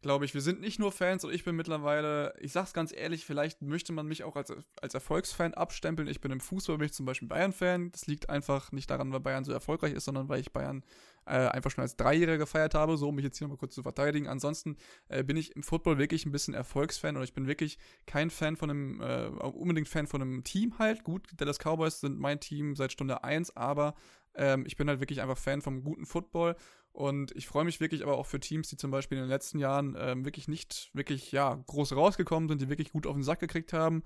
[0.06, 3.24] glaube ich, wir sind nicht nur Fans und ich bin mittlerweile, ich sag's ganz ehrlich,
[3.24, 6.08] vielleicht möchte man mich auch als, als Erfolgsfan abstempeln.
[6.08, 7.90] Ich bin im Fußball, bin ich zum Beispiel Bayern-Fan.
[7.90, 10.84] Das liegt einfach nicht daran, weil Bayern so erfolgreich ist, sondern weil ich Bayern
[11.26, 13.82] äh, einfach schon als Dreijähriger gefeiert habe, so um mich jetzt hier nochmal kurz zu
[13.82, 14.28] verteidigen.
[14.28, 14.76] Ansonsten
[15.08, 18.56] äh, bin ich im Football wirklich ein bisschen Erfolgsfan und ich bin wirklich kein Fan
[18.56, 21.04] von einem, äh, unbedingt Fan von einem Team halt.
[21.04, 23.94] Gut, Dallas Cowboys sind mein Team seit Stunde 1, aber
[24.34, 26.56] ähm, ich bin halt wirklich einfach Fan vom guten Football
[26.96, 29.58] und ich freue mich wirklich aber auch für Teams, die zum Beispiel in den letzten
[29.58, 33.40] Jahren ähm, wirklich nicht wirklich, ja, groß rausgekommen sind, die wirklich gut auf den Sack
[33.40, 34.02] gekriegt haben.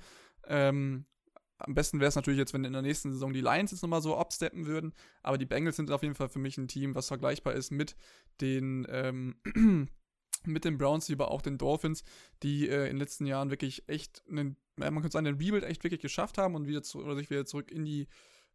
[0.49, 1.05] Ähm,
[1.61, 4.02] am besten wäre es natürlich jetzt, wenn in der nächsten Saison die Lions jetzt nochmal
[4.02, 4.92] so absteppen würden.
[5.22, 7.96] Aber die Bengals sind auf jeden Fall für mich ein Team, was vergleichbar ist mit
[8.40, 9.36] den, ähm,
[10.44, 12.02] mit den Browns, aber auch den Dolphins,
[12.42, 15.84] die äh, in den letzten Jahren wirklich echt einen, man könnte sagen, den Rebuild echt
[15.84, 18.08] wirklich geschafft haben und wieder zu, oder sich wieder zurück in die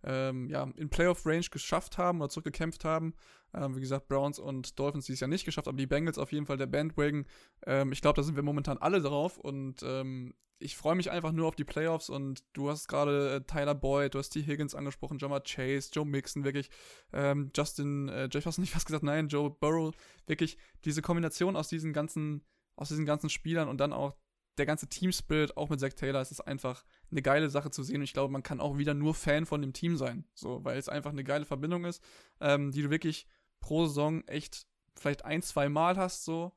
[0.05, 3.13] ähm, ja, in Playoff-Range geschafft haben oder zurückgekämpft haben.
[3.53, 6.45] Ähm, wie gesagt, Browns und Dolphins dieses Jahr nicht geschafft, aber die Bengals auf jeden
[6.45, 7.25] Fall der Bandwagon.
[7.65, 11.31] Ähm, ich glaube, da sind wir momentan alle drauf und ähm, ich freue mich einfach
[11.31, 14.41] nur auf die Playoffs und du hast gerade äh, Tyler Boyd, du hast T.
[14.41, 16.69] Higgins angesprochen, Jamar Chase, Joe Mixon, wirklich,
[17.11, 19.93] ähm, Justin, äh, Jeff hast du nicht was gesagt, nein, Joe Burrow,
[20.27, 22.43] wirklich diese Kombination aus diesen ganzen,
[22.75, 24.15] aus diesen ganzen Spielern und dann auch
[24.57, 27.97] der ganze Team-Spirit, auch mit Zach Taylor, ist es einfach eine geile Sache zu sehen.
[27.97, 30.25] Und ich glaube, man kann auch wieder nur Fan von dem Team sein.
[30.33, 32.01] So, weil es einfach eine geile Verbindung ist,
[32.39, 33.27] ähm, die du wirklich
[33.59, 36.53] pro Saison echt vielleicht ein, zwei Mal hast, so.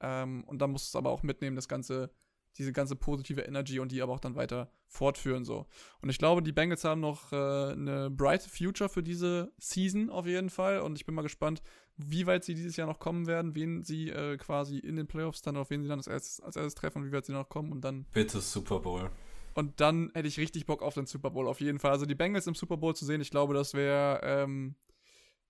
[0.00, 2.10] Ähm, und dann musst du es aber auch mitnehmen, das ganze,
[2.56, 5.66] diese ganze positive Energy und die aber auch dann weiter fortführen, so.
[6.00, 10.26] Und ich glaube, die Bengals haben noch äh, eine bright Future für diese Season auf
[10.26, 10.80] jeden Fall.
[10.80, 11.62] Und ich bin mal gespannt,
[12.10, 15.42] wie weit sie dieses Jahr noch kommen werden, wen sie äh, quasi in den Playoffs
[15.42, 17.48] dann, auf wen sie dann als erstes, als erstes treffen und wie weit sie noch
[17.48, 18.04] kommen und dann.
[18.12, 19.10] Bitte Super Bowl.
[19.54, 21.90] Und dann hätte ich richtig Bock auf den Super Bowl, auf jeden Fall.
[21.90, 24.76] Also die Bengals im Super Bowl zu sehen, ich glaube, das wäre ähm,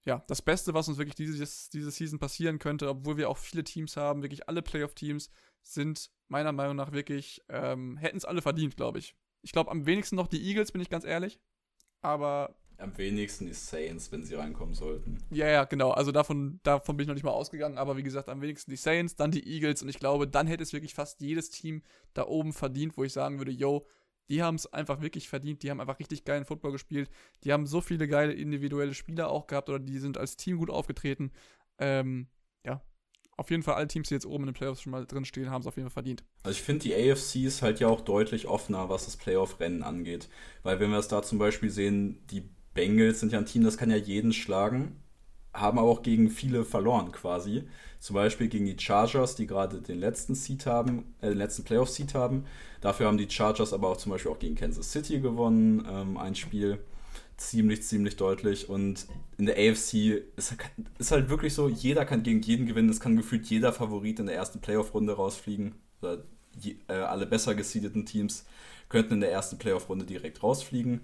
[0.05, 3.63] ja, das Beste, was uns wirklich dieses, diese Season passieren könnte, obwohl wir auch viele
[3.63, 5.31] Teams haben, wirklich alle Playoff-Teams
[5.63, 9.15] sind meiner Meinung nach wirklich, ähm, hätten es alle verdient, glaube ich.
[9.43, 11.41] Ich glaube am wenigsten noch die Eagles, bin ich ganz ehrlich.
[12.01, 12.57] Aber.
[12.83, 15.19] Am wenigsten die Saints, wenn sie reinkommen sollten.
[15.31, 15.93] Ja, ja, genau.
[15.93, 17.79] Also davon, davon bin ich noch nicht mal ausgegangen.
[17.79, 19.83] Aber wie gesagt, am wenigsten die Saints, dann die Eagles.
[19.83, 23.13] Und ich glaube, dann hätte es wirklich fast jedes Team da oben verdient, wo ich
[23.13, 23.87] sagen würde, yo,
[24.29, 25.63] die haben es einfach wirklich verdient.
[25.63, 27.09] Die haben einfach richtig geilen Football gespielt.
[27.45, 30.71] Die haben so viele geile individuelle Spieler auch gehabt oder die sind als Team gut
[30.71, 31.31] aufgetreten.
[31.79, 32.27] Ähm,
[32.65, 32.83] ja,
[33.37, 35.51] auf jeden Fall alle Teams, die jetzt oben in den Playoffs schon mal drin stehen,
[35.51, 36.25] haben es auf jeden Fall verdient.
[36.43, 40.29] Also ich finde, die AFC ist halt ja auch deutlich offener, was das Playoff-Rennen angeht.
[40.63, 43.77] Weil wenn wir es da zum Beispiel sehen, die Bengals sind ja ein Team, das
[43.77, 44.97] kann ja jeden schlagen
[45.55, 47.65] haben aber auch gegen viele verloren quasi.
[47.99, 52.15] Zum Beispiel gegen die Chargers, die gerade den letzten Seed haben, äh, den letzten Playoff-Seed
[52.15, 52.47] haben.
[52.81, 56.35] Dafür haben die Chargers aber auch zum Beispiel auch gegen Kansas City gewonnen, ähm, ein
[56.35, 56.79] Spiel
[57.37, 58.69] ziemlich, ziemlich deutlich.
[58.69, 59.07] Und
[59.37, 60.57] in der AFC ist,
[60.99, 62.89] ist, halt wirklich so, jeder kann gegen jeden gewinnen.
[62.89, 65.75] Es kann gefühlt jeder Favorit in der ersten Playoff-Runde rausfliegen.
[66.01, 66.25] Oder
[66.59, 68.47] je, äh, alle besser gesiedeten Teams
[68.89, 71.03] könnten in der ersten Playoff-Runde direkt rausfliegen.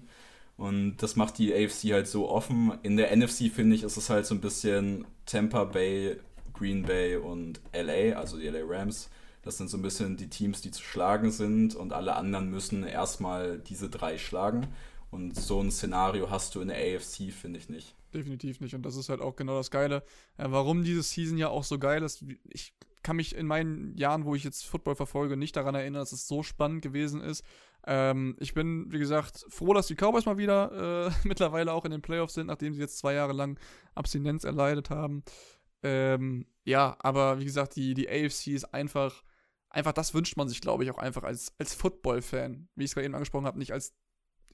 [0.59, 2.73] Und das macht die AFC halt so offen.
[2.83, 6.17] In der NFC, finde ich, ist es halt so ein bisschen Tampa Bay,
[6.53, 9.09] Green Bay und LA, also die LA Rams.
[9.41, 12.83] Das sind so ein bisschen die Teams, die zu schlagen sind und alle anderen müssen
[12.83, 14.67] erstmal diese drei schlagen.
[15.11, 17.95] Und so ein Szenario hast du in der AFC, finde ich nicht.
[18.13, 18.75] Definitiv nicht.
[18.75, 20.03] Und das ist halt auch genau das Geile.
[20.35, 22.25] Äh, warum diese Season ja auch so geil ist.
[22.49, 26.11] Ich kann mich in meinen Jahren, wo ich jetzt Football verfolge, nicht daran erinnern, dass
[26.11, 27.45] es so spannend gewesen ist.
[27.85, 31.91] Ähm, ich bin, wie gesagt, froh, dass die Cowboys mal wieder äh, mittlerweile auch in
[31.91, 33.59] den Playoffs sind, nachdem sie jetzt zwei Jahre lang
[33.95, 35.23] Abstinenz erleidet haben.
[35.81, 39.23] Ähm, ja, aber wie gesagt, die, die AFC ist einfach,
[39.69, 42.67] einfach das wünscht man sich, glaube ich, auch einfach als, als Football-Fan.
[42.75, 43.95] Wie ich es gerade eben angesprochen habe, nicht als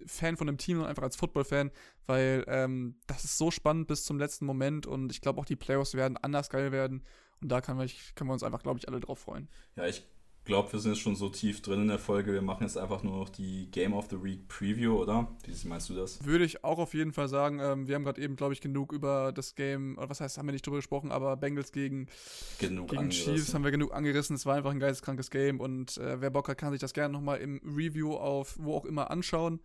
[0.05, 1.71] Fan von einem Team, sondern einfach als Football-Fan,
[2.05, 5.55] weil ähm, das ist so spannend bis zum letzten Moment und ich glaube auch die
[5.55, 7.03] Playoffs werden anders geil werden
[7.41, 9.49] und da kann, ich, können wir uns einfach, glaube ich, alle drauf freuen.
[9.75, 10.05] Ja, ich
[10.45, 12.31] glaube, wir sind jetzt schon so tief drin in der Folge.
[12.31, 15.27] Wir machen jetzt einfach nur noch die Game of the Week Preview, oder?
[15.45, 16.23] Wie meinst du das?
[16.23, 17.59] Würde ich auch auf jeden Fall sagen.
[17.59, 20.47] Ähm, wir haben gerade eben, glaube ich, genug über das Game, oder was heißt, haben
[20.47, 22.07] wir nicht drüber gesprochen, aber Bengals gegen,
[22.59, 24.35] genug gegen Chiefs haben wir genug angerissen.
[24.35, 27.13] Es war einfach ein geisteskrankes Game und äh, wer Bock hat, kann sich das gerne
[27.13, 29.61] nochmal im Review auf wo auch immer anschauen.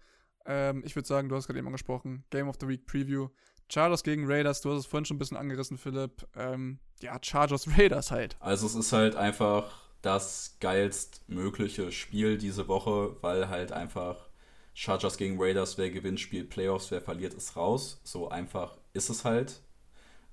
[0.47, 3.29] Ähm, ich würde sagen, du hast gerade eben angesprochen, Game of the Week Preview.
[3.69, 6.27] Chargers gegen Raiders, du hast es vorhin schon ein bisschen angerissen, Philipp.
[6.35, 8.37] Ähm, ja, Chargers Raiders halt.
[8.41, 14.29] Also es ist halt einfach das geilstmögliche Spiel diese Woche, weil halt einfach
[14.75, 18.01] Chargers gegen Raiders, wer gewinnt, spielt Playoffs, wer verliert, ist raus.
[18.05, 19.61] So einfach ist es halt.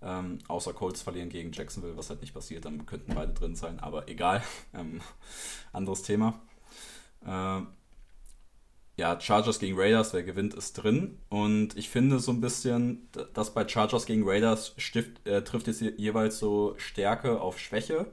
[0.01, 3.79] Ähm, außer Colts verlieren gegen Jacksonville, was halt nicht passiert, dann könnten beide drin sein,
[3.79, 4.43] aber egal.
[4.73, 5.01] Ähm,
[5.73, 6.39] anderes Thema.
[7.25, 7.67] Ähm,
[8.97, 11.19] ja, Chargers gegen Raiders, wer gewinnt, ist drin.
[11.29, 15.79] Und ich finde so ein bisschen, dass bei Chargers gegen Raiders stift, äh, trifft es
[15.81, 18.07] jeweils so Stärke auf Schwäche.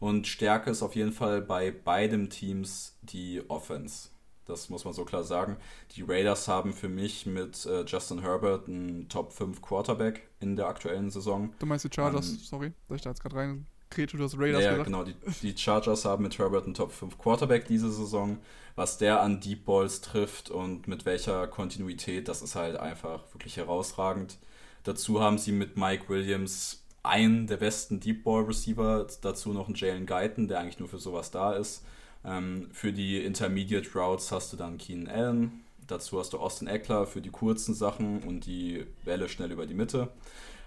[0.00, 4.08] Und Stärke ist auf jeden Fall bei beiden Teams die Offense.
[4.46, 5.58] Das muss man so klar sagen.
[5.92, 10.66] Die Raiders haben für mich mit äh, Justin Herbert einen Top 5 Quarterback in der
[10.66, 11.52] aktuellen Saison.
[11.60, 14.62] Du meinst die Chargers, ähm, sorry, dass ich da jetzt gerade rein du hast Raiders
[14.62, 15.04] Ja, genau.
[15.04, 18.38] Die, die, Chargers haben mit Herbert einen Top 5 Quarterback diese Saison.
[18.76, 23.56] Was der an Deep Balls trifft und mit welcher Kontinuität, das ist halt einfach wirklich
[23.56, 24.38] herausragend.
[24.84, 29.76] Dazu haben sie mit Mike Williams einen der besten Deep Ball Receiver, dazu noch einen
[29.76, 31.84] Jalen Guyton, der eigentlich nur für sowas da ist.
[32.24, 35.64] Ähm, für die Intermediate Routes hast du dann Keenan Allen.
[35.86, 39.74] Dazu hast du Austin Eckler für die kurzen Sachen und die Welle schnell über die
[39.74, 40.08] Mitte.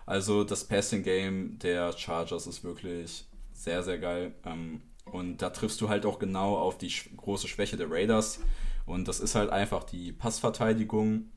[0.05, 4.33] Also das Passing Game der Chargers ist wirklich sehr, sehr geil.
[4.45, 8.39] Ähm, und da triffst du halt auch genau auf die große Schwäche der Raiders.
[8.85, 11.29] Und das ist halt einfach die Passverteidigung,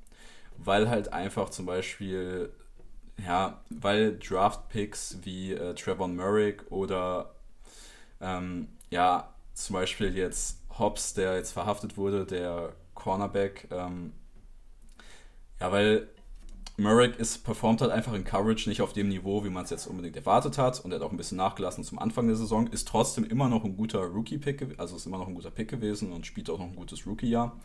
[0.57, 2.51] weil halt einfach zum Beispiel,
[3.25, 7.35] ja, weil Draft-Picks wie äh, Trevor Murray oder
[8.21, 13.69] ähm, ja, zum Beispiel jetzt Hobbs, der jetzt verhaftet wurde, der Cornerback.
[13.71, 14.13] Ähm,
[15.61, 16.09] ja, weil
[16.77, 19.87] Murray ist, performt halt einfach in Coverage nicht auf dem Niveau, wie man es jetzt
[19.87, 20.85] unbedingt erwartet hat.
[20.85, 22.67] Und er hat auch ein bisschen nachgelassen zum Anfang der Saison.
[22.67, 26.13] Ist trotzdem immer noch ein guter Rookie-Pick, also ist immer noch ein guter Pick gewesen
[26.13, 27.57] und spielt auch noch ein gutes Rookie-Jahr.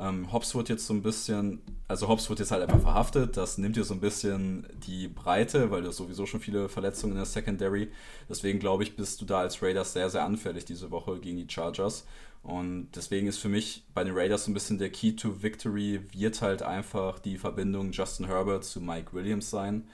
[0.00, 3.36] Ähm, Hobbs wird jetzt so ein bisschen, also Hobbs wird jetzt halt einfach verhaftet.
[3.36, 7.18] Das nimmt dir so ein bisschen die Breite, weil du sowieso schon viele Verletzungen in
[7.18, 7.88] der Secondary.
[8.28, 11.52] Deswegen glaube ich, bist du da als Raiders sehr, sehr anfällig diese Woche gegen die
[11.52, 12.06] Chargers.
[12.42, 16.00] Und deswegen ist für mich bei den Raiders so ein bisschen der Key to Victory
[16.12, 19.84] wird halt einfach die Verbindung Justin Herbert zu Mike Williams sein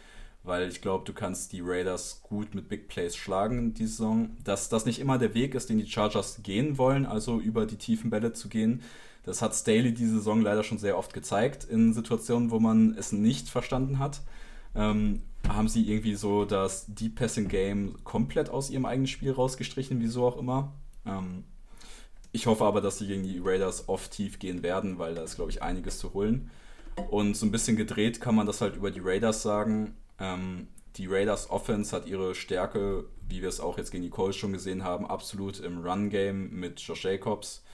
[0.44, 4.30] weil ich glaube, du kannst die Raiders gut mit Big Plays schlagen in dieser Saison.
[4.44, 7.76] Dass das nicht immer der Weg ist, den die Chargers gehen wollen, also über die
[7.76, 8.82] tiefen Bälle zu gehen,
[9.24, 13.12] das hat Staley diese Saison leider schon sehr oft gezeigt, in Situationen, wo man es
[13.12, 14.22] nicht verstanden hat.
[14.74, 20.00] Ähm, haben sie irgendwie so das Deep Passing Game komplett aus ihrem eigenen Spiel rausgestrichen,
[20.00, 20.72] wieso auch immer.
[21.06, 21.44] Ähm,
[22.32, 25.36] ich hoffe aber, dass sie gegen die Raiders oft tief gehen werden, weil da ist,
[25.36, 26.50] glaube ich, einiges zu holen.
[27.10, 29.96] Und so ein bisschen gedreht kann man das halt über die Raiders sagen.
[30.18, 34.36] Ähm, die Raiders Offense hat ihre Stärke, wie wir es auch jetzt gegen die Colts
[34.36, 37.64] schon gesehen haben, absolut im Run-Game mit Josh Jacobs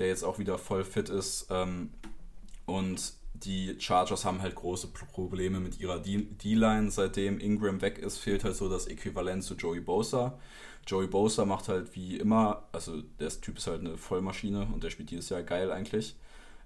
[0.00, 1.46] der jetzt auch wieder voll fit ist.
[1.50, 1.90] Ähm,
[2.66, 6.90] und die Chargers haben halt große Probleme mit ihrer D-Line.
[6.90, 10.38] Seitdem Ingram weg ist, fehlt halt so das Äquivalent zu Joey Bosa.
[10.86, 14.90] Joey Bosa macht halt wie immer, also der Typ ist halt eine Vollmaschine und der
[14.90, 16.16] spielt dieses Jahr geil eigentlich.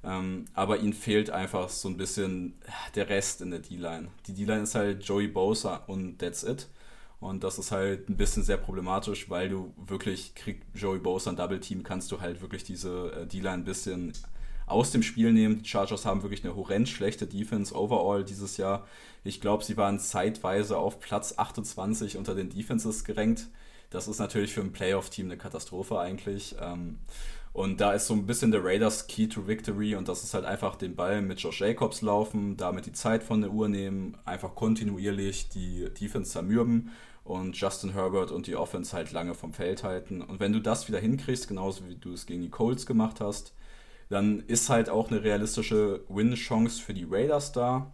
[0.04, 2.54] Ähm, aber ihnen fehlt einfach so ein bisschen
[2.94, 4.08] der Rest in der D-Line.
[4.26, 6.68] Die D-Line ist halt Joey Bosa und that's it.
[7.24, 11.36] Und das ist halt ein bisschen sehr problematisch, weil du wirklich, kriegt Joey Bosa ein
[11.36, 14.12] Double Team, kannst du halt wirklich diese äh, D-Line ein bisschen
[14.66, 15.62] aus dem Spiel nehmen.
[15.62, 18.86] Die Chargers haben wirklich eine horrend schlechte Defense overall dieses Jahr.
[19.24, 23.46] Ich glaube, sie waren zeitweise auf Platz 28 unter den Defenses gerankt.
[23.88, 26.56] Das ist natürlich für ein Playoff-Team eine Katastrophe eigentlich.
[26.60, 26.98] Ähm,
[27.54, 30.44] und da ist so ein bisschen der Raiders Key to Victory und das ist halt
[30.44, 34.54] einfach den Ball mit Josh Jacobs laufen, damit die Zeit von der Uhr nehmen, einfach
[34.54, 36.90] kontinuierlich die Defense zermürben
[37.24, 40.22] und Justin Herbert und die Offense halt lange vom Feld halten.
[40.22, 43.54] Und wenn du das wieder hinkriegst, genauso wie du es gegen die Colts gemacht hast,
[44.10, 47.92] dann ist halt auch eine realistische Win-Chance für die Raiders da.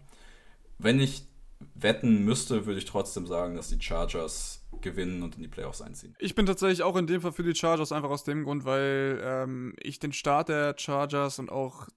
[0.79, 1.27] Wenn ich
[1.75, 6.17] wetten müsste, würde ich trotzdem sagen, dass die Chargers gewinnen und in die Playoffs einziehen.
[6.19, 9.21] Ich bin tatsächlich auch in dem Fall für die Chargers, einfach aus dem Grund, weil
[9.23, 11.89] ähm, ich den Start der Chargers und auch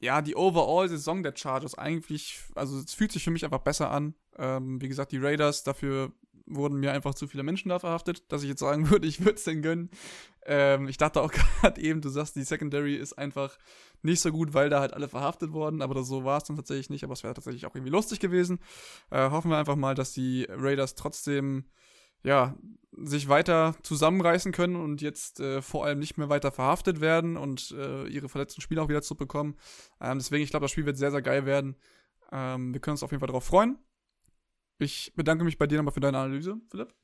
[0.00, 4.14] ja, die Overall-Saison der Chargers eigentlich, also es fühlt sich für mich einfach besser an.
[4.38, 6.12] Ähm, wie gesagt, die Raiders, dafür
[6.50, 9.34] wurden mir einfach zu viele Menschen da verhaftet, dass ich jetzt sagen würde, ich würde
[9.34, 9.90] es denen gönnen.
[10.44, 13.56] Ähm, ich dachte auch gerade eben, du sagst, die Secondary ist einfach
[14.02, 16.90] nicht so gut, weil da halt alle verhaftet wurden, aber so war es dann tatsächlich
[16.90, 18.58] nicht, aber es wäre tatsächlich auch irgendwie lustig gewesen.
[19.10, 21.64] Äh, hoffen wir einfach mal, dass die Raiders trotzdem,
[22.22, 22.56] ja,
[22.92, 27.74] sich weiter zusammenreißen können und jetzt äh, vor allem nicht mehr weiter verhaftet werden und
[27.78, 29.56] äh, ihre verletzten Spieler auch wieder zurückbekommen.
[30.00, 31.76] Ähm, deswegen, ich glaube, das Spiel wird sehr, sehr geil werden.
[32.32, 33.78] Ähm, wir können uns auf jeden Fall darauf freuen.
[34.80, 36.94] Ich bedanke mich bei dir nochmal für deine Analyse, Philipp.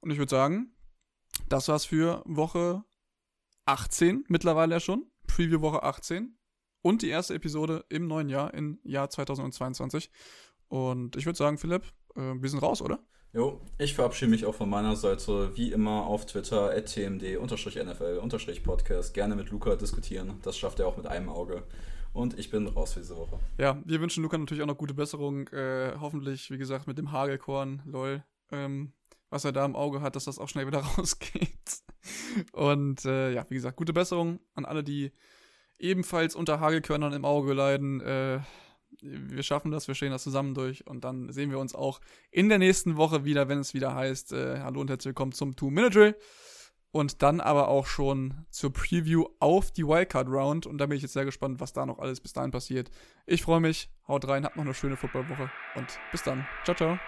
[0.00, 0.72] Und ich würde sagen,
[1.48, 2.82] das war's für Woche
[3.66, 5.10] 18 mittlerweile schon.
[5.26, 6.38] Preview Woche 18.
[6.80, 10.10] Und die erste Episode im neuen Jahr, im Jahr 2022.
[10.68, 11.82] Und ich würde sagen, Philipp,
[12.16, 12.98] äh, wir sind raus, oder?
[13.34, 19.12] Jo, ich verabschiede mich auch von meiner Seite, wie immer auf Twitter, tmd-nfl-podcast.
[19.12, 20.40] Gerne mit Luca diskutieren.
[20.42, 21.64] Das schafft er auch mit einem Auge.
[22.18, 23.38] Und ich bin raus für diese Woche.
[23.58, 25.46] Ja, wir wünschen Luca natürlich auch noch gute Besserung.
[25.48, 28.24] Äh, hoffentlich, wie gesagt, mit dem Hagelkorn, lol.
[28.50, 28.92] Ähm,
[29.30, 31.84] was er da im Auge hat, dass das auch schnell wieder rausgeht.
[32.50, 35.12] Und äh, ja, wie gesagt, gute Besserung an alle, die
[35.78, 38.00] ebenfalls unter Hagelkörnern im Auge leiden.
[38.00, 38.40] Äh,
[39.00, 42.00] wir schaffen das, wir stehen das zusammen durch und dann sehen wir uns auch
[42.32, 45.54] in der nächsten Woche wieder, wenn es wieder heißt, äh, hallo und herzlich willkommen zum
[45.54, 46.16] Two-Minute-Drill.
[46.90, 50.66] Und dann aber auch schon zur Preview auf die Wildcard Round.
[50.66, 52.90] Und da bin ich jetzt sehr gespannt, was da noch alles bis dahin passiert.
[53.26, 56.46] Ich freue mich, haut rein, habt noch eine schöne Footballwoche und bis dann.
[56.64, 56.98] Ciao, ciao.